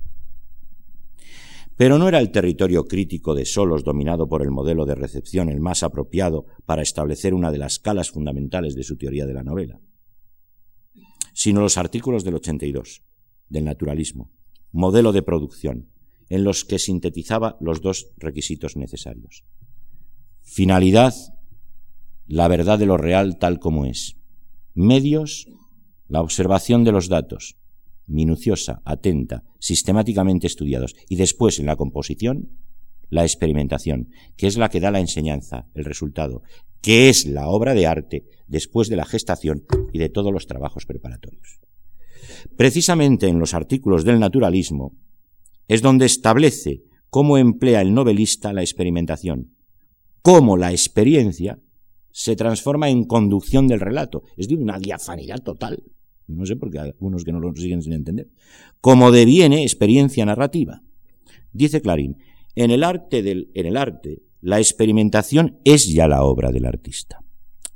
[1.76, 5.60] Pero no era el territorio crítico de Solos dominado por el modelo de recepción el
[5.60, 9.82] más apropiado para establecer una de las escalas fundamentales de su teoría de la novela,
[11.34, 13.04] sino los artículos del 82,
[13.50, 14.32] del naturalismo,
[14.72, 15.90] modelo de producción,
[16.30, 19.44] en los que sintetizaba los dos requisitos necesarios.
[20.44, 21.14] Finalidad
[22.30, 24.16] la verdad de lo real tal como es.
[24.76, 25.48] Medios,
[26.08, 27.58] la observación de los datos,
[28.06, 30.96] minuciosa, atenta, sistemáticamente estudiados.
[31.10, 32.52] Y después, en la composición,
[33.10, 36.44] la experimentación, que es la que da la enseñanza, el resultado,
[36.82, 40.86] que es la obra de arte después de la gestación y de todos los trabajos
[40.86, 41.60] preparatorios.
[42.56, 44.96] Precisamente en los artículos del naturalismo
[45.68, 49.56] es donde establece cómo emplea el novelista la experimentación,
[50.22, 51.60] cómo la experiencia
[52.12, 54.24] se transforma en conducción del relato.
[54.38, 55.84] Es de una diafanidad total.
[56.28, 58.30] No sé por qué hay algunos que no lo siguen sin entender.
[58.82, 60.82] Como deviene experiencia narrativa.
[61.52, 62.18] Dice Clarín,
[62.56, 67.24] en el arte del, en el arte, la experimentación es ya la obra del artista,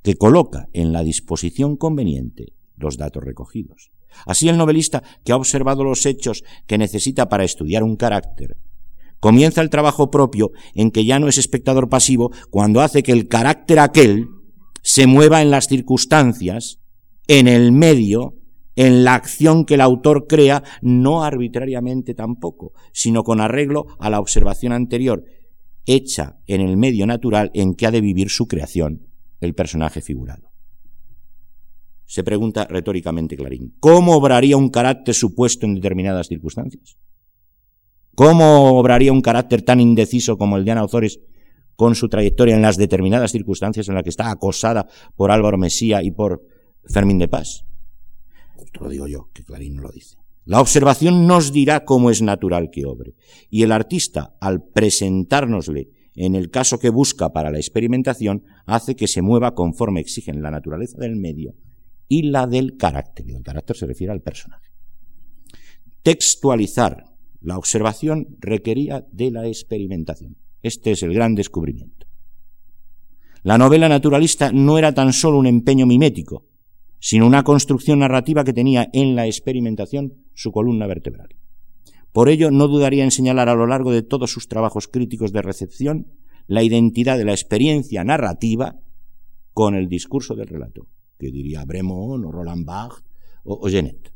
[0.02, 3.92] que coloca en la disposición conveniente los datos recogidos.
[4.26, 8.58] Así el novelista que ha observado los hechos que necesita para estudiar un carácter,
[9.24, 13.30] Comienza el trabajo propio en que ya no es espectador pasivo cuando hace que el
[13.30, 14.28] carácter aquel
[14.82, 16.82] se mueva en las circunstancias,
[17.30, 18.34] en el medio,
[18.76, 24.20] en la acción que el autor crea, no arbitrariamente tampoco, sino con arreglo a la
[24.20, 25.24] observación anterior,
[25.86, 29.08] hecha en el medio natural en que ha de vivir su creación,
[29.40, 30.52] el personaje figurado.
[32.04, 36.98] Se pregunta retóricamente Clarín, ¿cómo obraría un carácter supuesto en determinadas circunstancias?
[38.16, 41.20] ¿Cómo obraría un carácter tan indeciso como el de Ana Ozores
[41.76, 46.04] con su trayectoria en las determinadas circunstancias en las que está acosada por Álvaro Mesía
[46.04, 46.44] y por
[46.86, 47.66] Fermín de Paz?
[48.64, 50.18] Esto lo digo yo, que Clarín no lo dice.
[50.46, 53.16] La observación nos dirá cómo es natural que obre.
[53.50, 59.08] Y el artista, al presentárnosle en el caso que busca para la experimentación, hace que
[59.08, 61.56] se mueva conforme exigen la naturaleza del medio
[62.08, 63.28] y la del carácter.
[63.28, 64.70] Y el carácter se refiere al personaje.
[66.04, 67.13] Textualizar
[67.44, 70.38] la observación requería de la experimentación.
[70.64, 72.08] Este es el gran descubrimiento.
[73.44, 76.46] La novela naturalista no era tan solo un empeño mimético,
[77.00, 81.36] sino una construcción narrativa que tenía en la experimentación su columna vertebral.
[82.14, 85.42] Por ello, no dudaría en señalar a lo largo de todos sus trabajos críticos de
[85.42, 86.08] recepción
[86.48, 88.80] la identidad de la experiencia narrativa
[89.54, 90.88] con el discurso del relato,
[91.20, 93.04] que diría Bremont o Roland Barthes
[93.44, 94.14] o, o Genet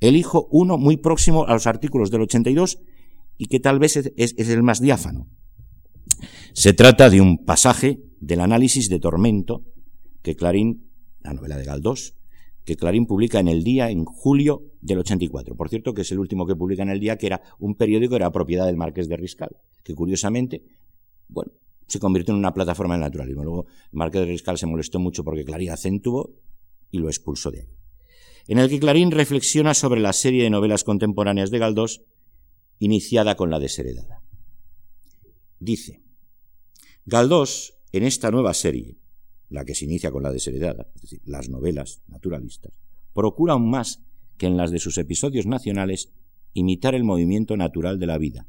[0.00, 2.78] elijo uno muy próximo a los artículos del 82
[3.36, 5.28] y que tal vez es, el más diáfano.
[6.52, 9.64] Se trata de un pasaje del análisis de Tormento
[10.22, 12.14] que Clarín, la novela de Galdós,
[12.64, 15.56] que Clarín publica en el día en julio del 84.
[15.56, 18.16] Por cierto, que es el último que publica en el día, que era un periódico
[18.16, 20.62] era propiedad del Marqués de Riscal, que curiosamente,
[21.28, 21.52] bueno,
[21.86, 23.44] se convirtió en una plataforma del naturalismo.
[23.44, 26.34] Luego, el Marqués de Riscal se molestó mucho porque Clarín acentuó
[26.90, 27.68] y lo expulsó de ahí.
[28.48, 32.00] En el que Clarín reflexiona sobre la serie de novelas contemporáneas de Galdós,
[32.78, 34.22] iniciada con la desheredada.
[35.60, 36.00] Dice,
[37.04, 38.96] Galdós, en esta nueva serie,
[39.50, 42.72] la que se inicia con la desheredada, es decir, las novelas naturalistas,
[43.12, 44.00] procura aún más
[44.38, 46.10] que en las de sus episodios nacionales
[46.54, 48.46] imitar el movimiento natural de la vida,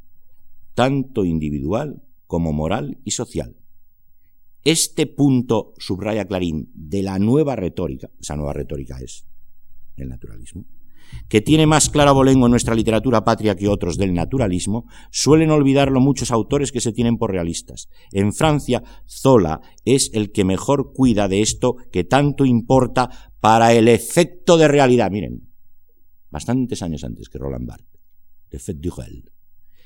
[0.76, 3.58] tanto individual como moral y social.
[4.64, 9.26] Este punto, subraya Clarín, de la nueva retórica, esa nueva retórica es
[10.02, 10.66] el naturalismo,
[11.28, 16.00] que tiene más claro abolengo en nuestra literatura patria que otros del naturalismo, suelen olvidarlo
[16.00, 17.88] muchos autores que se tienen por realistas.
[18.12, 23.10] En Francia, Zola es el que mejor cuida de esto que tanto importa
[23.40, 25.12] para el efecto de realidad.
[25.12, 25.50] Miren,
[26.30, 28.00] bastantes años antes que Roland Barthes,
[28.52, 29.32] l'effet du réel.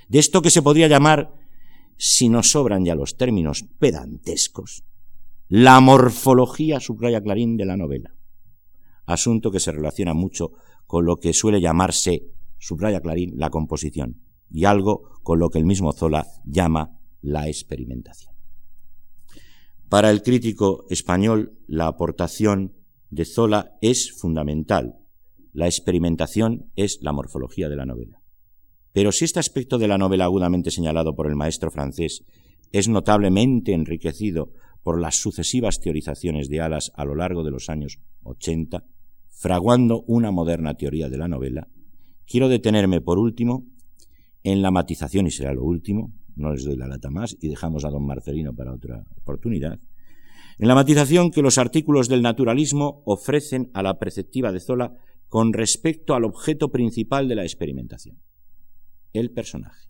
[0.07, 1.33] De esto que se podría llamar,
[1.97, 4.83] si nos sobran ya los términos pedantescos,
[5.47, 8.15] la morfología, subraya Clarín, de la novela.
[9.05, 10.51] Asunto que se relaciona mucho
[10.85, 12.23] con lo que suele llamarse,
[12.57, 18.33] subraya Clarín, la composición, y algo con lo que el mismo Zola llama la experimentación.
[19.89, 22.73] Para el crítico español, la aportación
[23.09, 24.95] de Zola es fundamental.
[25.51, 28.19] La experimentación es la morfología de la novela.
[28.91, 32.23] Pero si este aspecto de la novela agudamente señalado por el maestro francés
[32.71, 34.51] es notablemente enriquecido
[34.83, 38.83] por las sucesivas teorizaciones de Alas a lo largo de los años 80,
[39.33, 41.67] fraguando una moderna teoría de la novela,
[42.25, 43.65] quiero detenerme por último
[44.43, 47.85] en la matización, y será lo último, no les doy la lata más y dejamos
[47.85, 49.79] a don Marcelino para otra oportunidad,
[50.59, 54.93] en la matización que los artículos del naturalismo ofrecen a la perceptiva de Zola
[55.27, 58.21] con respecto al objeto principal de la experimentación,
[59.13, 59.89] el personaje.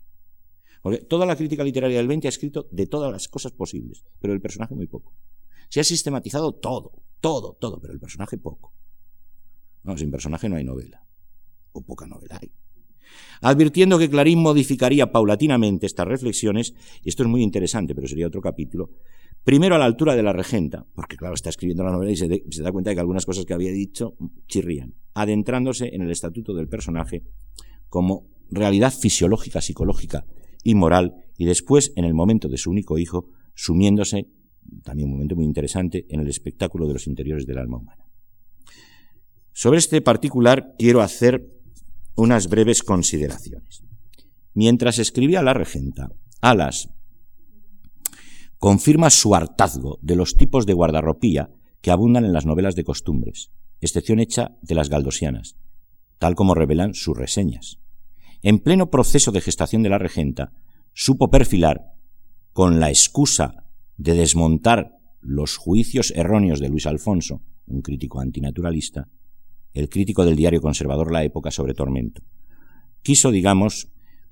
[0.82, 4.32] Porque toda la crítica literaria del 20 ha escrito de todas las cosas posibles, pero
[4.32, 5.14] el personaje muy poco.
[5.68, 8.72] Se ha sistematizado todo, todo, todo, pero el personaje poco.
[9.96, 11.04] Sin personaje no hay novela.
[11.72, 12.52] O poca novela hay.
[13.40, 18.40] Advirtiendo que Clarín modificaría paulatinamente estas reflexiones, y esto es muy interesante, pero sería otro
[18.40, 18.90] capítulo,
[19.42, 22.44] primero a la altura de la regenta, porque claro, está escribiendo la novela y se,
[22.50, 24.16] se da cuenta de que algunas cosas que había dicho
[24.46, 27.22] chirrían, adentrándose en el estatuto del personaje
[27.88, 30.24] como realidad fisiológica, psicológica
[30.62, 34.28] y moral, y después, en el momento de su único hijo, sumiéndose,
[34.82, 38.04] también un momento muy interesante, en el espectáculo de los interiores del alma humana.
[39.56, 41.46] Sobre este particular quiero hacer
[42.16, 43.84] unas breves consideraciones.
[44.52, 46.10] Mientras escribía la regenta,
[46.40, 46.90] Alas
[48.58, 51.50] confirma su hartazgo de los tipos de guardarropía
[51.80, 53.50] que abundan en las novelas de costumbres,
[53.80, 55.56] excepción hecha de las galdosianas,
[56.18, 57.78] tal como revelan sus reseñas.
[58.42, 60.50] En pleno proceso de gestación de la regenta,
[60.94, 61.92] supo perfilar,
[62.52, 63.66] con la excusa
[63.98, 69.08] de desmontar los juicios erróneos de Luis Alfonso, un crítico antinaturalista,
[69.74, 72.22] el crítico del diario conservador La Época sobre Tormento.
[73.02, 73.88] Quiso, digamos,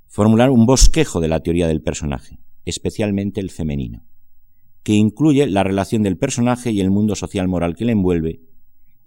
[0.07, 4.07] formular un bosquejo de la teoría del personaje, especialmente el femenino,
[4.83, 8.41] que incluye la relación del personaje y el mundo social moral que le envuelve,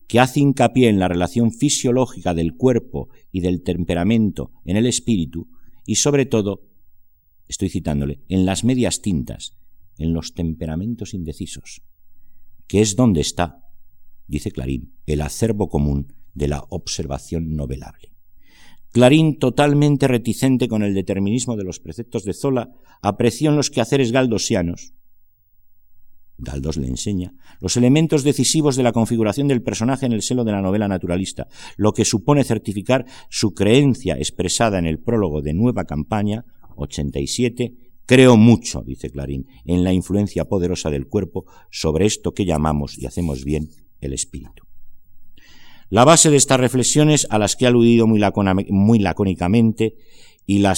[0.07, 5.48] que hace hincapié en la relación fisiológica del cuerpo y del temperamento en el espíritu,
[5.86, 6.68] y sobre todo,
[7.48, 9.57] estoy citándole, en las medias tintas,
[9.98, 11.82] en los temperamentos indecisos,
[12.68, 13.64] que es donde está,
[14.28, 18.14] dice Clarín, el acervo común de la observación novelable.
[18.91, 22.70] Clarín, totalmente reticente con el determinismo de los preceptos de Zola,
[23.02, 24.94] apreció en los quehaceres galdosianos,
[26.38, 30.52] Galdós le enseña, los elementos decisivos de la configuración del personaje en el seno de
[30.52, 31.48] la novela naturalista,
[31.78, 36.45] lo que supone certificar su creencia expresada en el prólogo de Nueva Campaña,
[36.76, 37.74] 87,
[38.06, 43.07] Creo mucho, dice Clarín, en la influencia poderosa del cuerpo sobre esto que llamamos, y
[43.07, 44.65] hacemos bien, el espíritu.
[45.96, 48.20] La base de estas reflexiones, a las que he aludido muy,
[49.00, 49.96] lacónicamente
[50.46, 50.74] y, a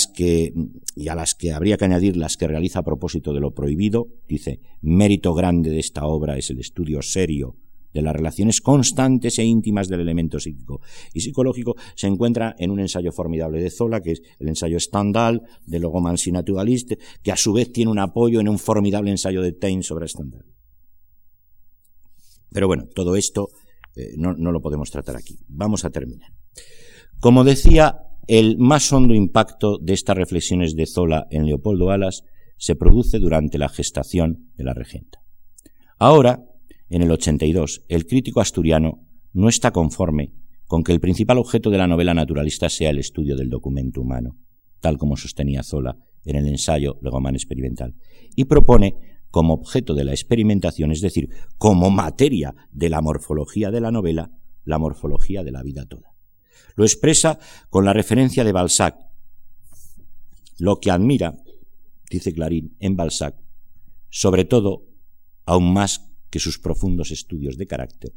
[1.16, 5.34] las que habría que añadir las que realiza a propósito de lo prohibido, dice, mérito
[5.34, 7.56] grande de esta obra es el estudio serio
[7.96, 10.82] de las relaciones constantes e íntimas del elemento psíquico
[11.16, 15.42] y psicológico, se encuentra en un ensayo formidable de Zola, que es el ensayo Stendhal,
[15.66, 19.54] de Logomancy Naturaliste, que a su vez tiene un apoyo en un formidable ensayo de
[19.54, 20.46] Taine sobre Stendhal.
[22.52, 23.50] Pero bueno, todo esto
[23.98, 25.40] eh, no, no lo podemos tratar aquí.
[25.48, 26.30] Vamos a terminar.
[27.20, 32.24] Como decía, el más hondo impacto de estas reflexiones de Zola en Leopoldo Alas
[32.58, 35.20] se produce durante la gestación de la regenta.
[36.00, 36.44] Ahora,
[36.90, 40.34] en el 82, el crítico asturiano no está conforme
[40.66, 44.38] con que el principal objeto de la novela naturalista sea el estudio del documento humano,
[44.82, 47.96] tal como sostenía Zola en el ensayo Legomán experimental,
[48.36, 48.96] y propone
[49.32, 54.32] como objeto de la experimentación, es decir, como materia de la morfología de la novela,
[54.64, 56.14] la morfología de la vida toda.
[56.76, 57.40] Lo expresa
[57.70, 58.98] con la referencia de Balzac.
[60.60, 61.36] Lo que admira,
[62.10, 63.36] dice Clarín, en Balzac,
[64.10, 64.88] sobre todo,
[65.46, 68.14] aún más que sus profundos estudios de carácter,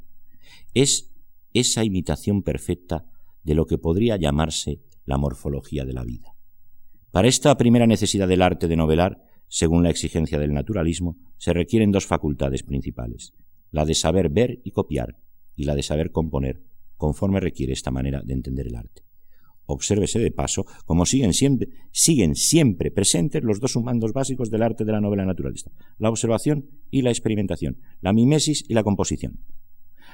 [0.75, 1.11] es
[1.53, 3.05] esa imitación perfecta
[3.43, 6.35] de lo que podría llamarse la morfología de la vida.
[7.11, 11.91] Para esta primera necesidad del arte de novelar, según la exigencia del naturalismo, se requieren
[11.91, 13.35] dos facultades principales,
[13.73, 15.19] la de saber ver y copiar
[15.57, 16.63] y la de saber componer,
[16.97, 19.03] conforme requiere esta manera de entender el arte.
[19.67, 24.85] Obsérvese de paso como siguen siempre, siguen siempre presentes los dos sumandos básicos del arte
[24.85, 29.41] de la novela naturalista, la observación y la experimentación, la mimesis y la composición.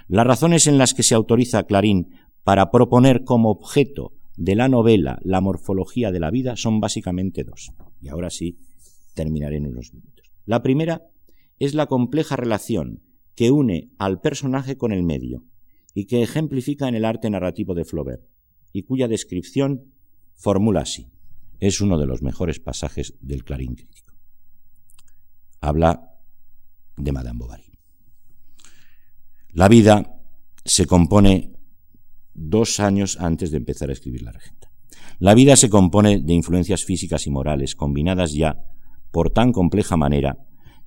[0.09, 2.09] Las razones en las que se autoriza Clarín
[2.43, 7.73] para proponer como objeto de la novela la morfología de la vida son básicamente dos.
[8.01, 8.59] Y ahora sí,
[9.17, 10.31] terminaré en unos minutos.
[10.45, 11.09] La primera
[11.59, 13.03] es la compleja relación
[13.35, 15.43] que une al personaje con el medio
[15.93, 18.23] y que ejemplifica en el arte narrativo de Flaubert
[18.73, 19.93] y cuya descripción
[20.35, 21.09] formula así.
[21.59, 24.15] Es uno de los mejores pasajes del Clarín crítico.
[25.61, 26.13] Habla
[26.97, 27.65] de Madame Bovary.
[29.51, 30.21] La vida
[30.65, 31.55] se compone
[32.35, 34.71] dos años antes de empezar a escribir La Regenta.
[35.19, 38.63] La vida se compone de influencias físicas y morales combinadas ya
[39.17, 40.37] por tan compleja manera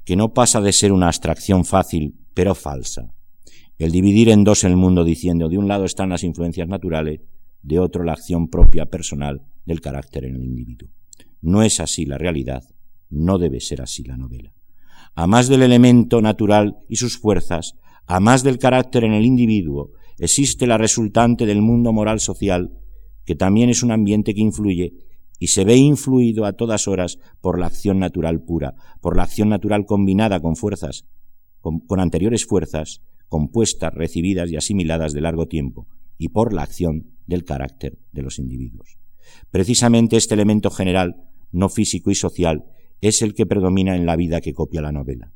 [0.06, 3.12] que no pasa de ser una abstracción fácil pero falsa.
[3.80, 7.22] El dividir en dos el mundo diciendo de un lado están las influencias naturales,
[7.64, 10.90] de otro la acción propia personal del carácter en el individuo.
[11.42, 12.62] No es así la realidad,
[13.10, 14.54] no debe ser así la novela.
[15.16, 19.90] A más del elemento natural y sus fuerzas, a más del carácter en el individuo,
[20.20, 22.78] existe la resultante del mundo moral social,
[23.26, 24.94] que también es un ambiente que influye
[25.40, 29.50] y se ve influido a todas horas por la acción natural pura, por la acción
[29.50, 31.06] natural combinada con fuerzas,
[31.62, 35.88] con, con, anteriores fuerzas, compuestas, recibidas y asimiladas de largo tiempo,
[36.18, 38.98] y por la acción del carácter de los individuos.
[39.50, 42.66] Precisamente este elemento general, no físico y social,
[43.02, 45.32] es el que predomina en la vida que copia la novela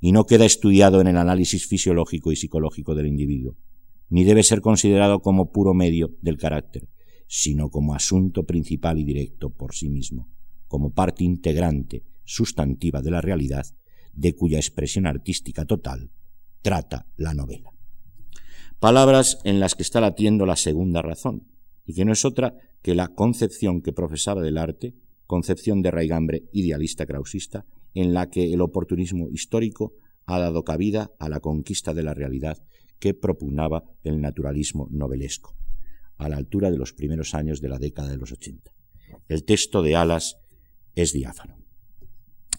[0.00, 3.56] y no queda estudiado en el análisis fisiológico y psicológico del individuo,
[4.10, 6.88] ni debe ser considerado como puro medio del carácter,
[7.36, 10.28] sino como asunto principal y directo por sí mismo,
[10.68, 13.66] como parte integrante, sustantiva de la realidad,
[14.12, 16.12] de cuya expresión artística total
[16.62, 17.72] trata la novela.
[18.78, 21.48] Palabras en las que está latiendo la segunda razón,
[21.84, 24.94] y que no es otra que la concepción que profesaba del arte,
[25.26, 29.92] concepción de raigambre idealista krausista, en la que el oportunismo histórico
[30.24, 32.58] ha dado cabida a la conquista de la realidad
[33.00, 35.56] que propugnaba el naturalismo novelesco,
[36.24, 38.72] a la altura de los primeros años de la década de los ochenta.
[39.28, 40.38] El texto de Alas
[40.94, 41.58] es diáfano.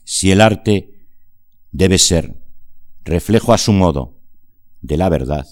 [0.04, 1.08] Si el arte
[1.72, 2.42] debe ser
[3.04, 4.22] reflejo a su modo
[4.82, 5.46] de la verdad,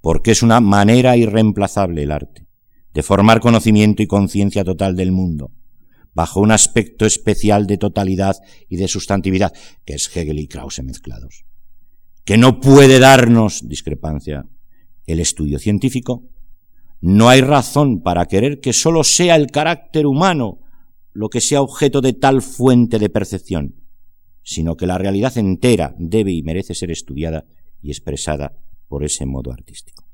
[0.00, 2.46] porque es una manera irreemplazable el arte
[2.92, 5.52] de formar conocimiento y conciencia total del mundo,
[6.12, 8.36] bajo un aspecto especial de totalidad
[8.68, 9.52] y de sustantividad,
[9.84, 11.44] que es Hegel y Krause mezclados,
[12.24, 14.46] que no puede darnos discrepancia
[15.06, 16.28] el estudio científico,
[17.00, 20.60] no hay razón para querer que sólo sea el carácter humano
[21.12, 23.74] lo que sea objeto de tal fuente de percepción,
[24.42, 27.46] sino que la realidad entera debe y merece ser estudiada
[27.82, 28.56] y expresada
[28.88, 30.04] por ese modo artístico.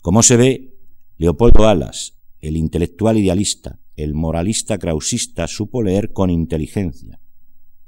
[0.00, 0.74] Como se ve,
[1.16, 7.20] Leopoldo Alas, el intelectual idealista, el moralista krausista supo leer con inteligencia,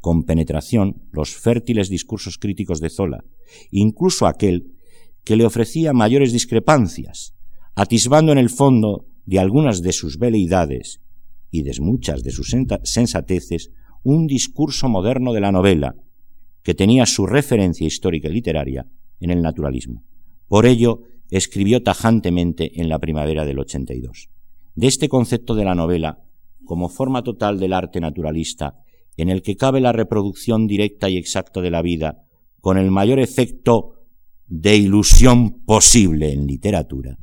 [0.01, 3.24] con penetración, los fértiles discursos críticos de Zola,
[3.70, 4.77] incluso aquel
[5.24, 7.35] que le ofrecía mayores discrepancias,
[7.74, 11.01] atisbando en el fondo de algunas de sus veleidades
[11.51, 12.55] y de muchas de sus
[12.85, 13.70] sensateces
[14.03, 15.94] un discurso moderno de la novela,
[16.62, 18.86] que tenía su referencia histórica y literaria
[19.20, 20.05] en el naturalismo.
[20.49, 24.28] Por ello, escribió tajantemente en la primavera del 82
[24.74, 26.23] de este concepto de la novela
[26.65, 28.78] como forma total del arte naturalista,
[29.16, 32.24] en el que cabe la reproducción directa y exacta de la vida,
[32.61, 34.07] con el mayor efecto
[34.47, 37.19] de ilusión posible en literatura,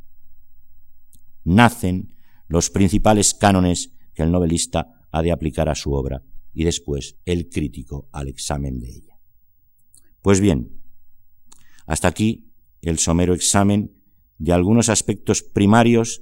[1.49, 2.13] nacen
[2.47, 6.23] los principales cánones que el novelista ha de aplicar a su obra
[6.53, 9.19] y después el crítico al examen de ella.
[10.21, 10.81] Pues bien,
[11.85, 12.51] hasta aquí
[12.81, 13.91] el somero examen
[14.37, 16.21] de algunos aspectos primarios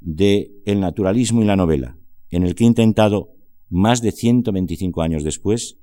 [0.00, 1.98] de el naturalismo y la novela,
[2.30, 3.34] en el que he intentado,
[3.68, 5.78] más de 125 años después,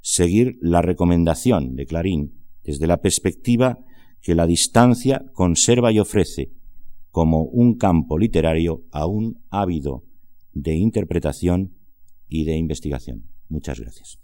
[0.00, 3.78] seguir la recomendación de Clarín desde la perspectiva
[4.22, 6.57] que la distancia conserva y ofrece
[7.10, 10.04] como un campo literario aún ávido
[10.52, 11.74] de interpretación
[12.28, 13.24] y de investigación.
[13.48, 14.18] Muchas gracias.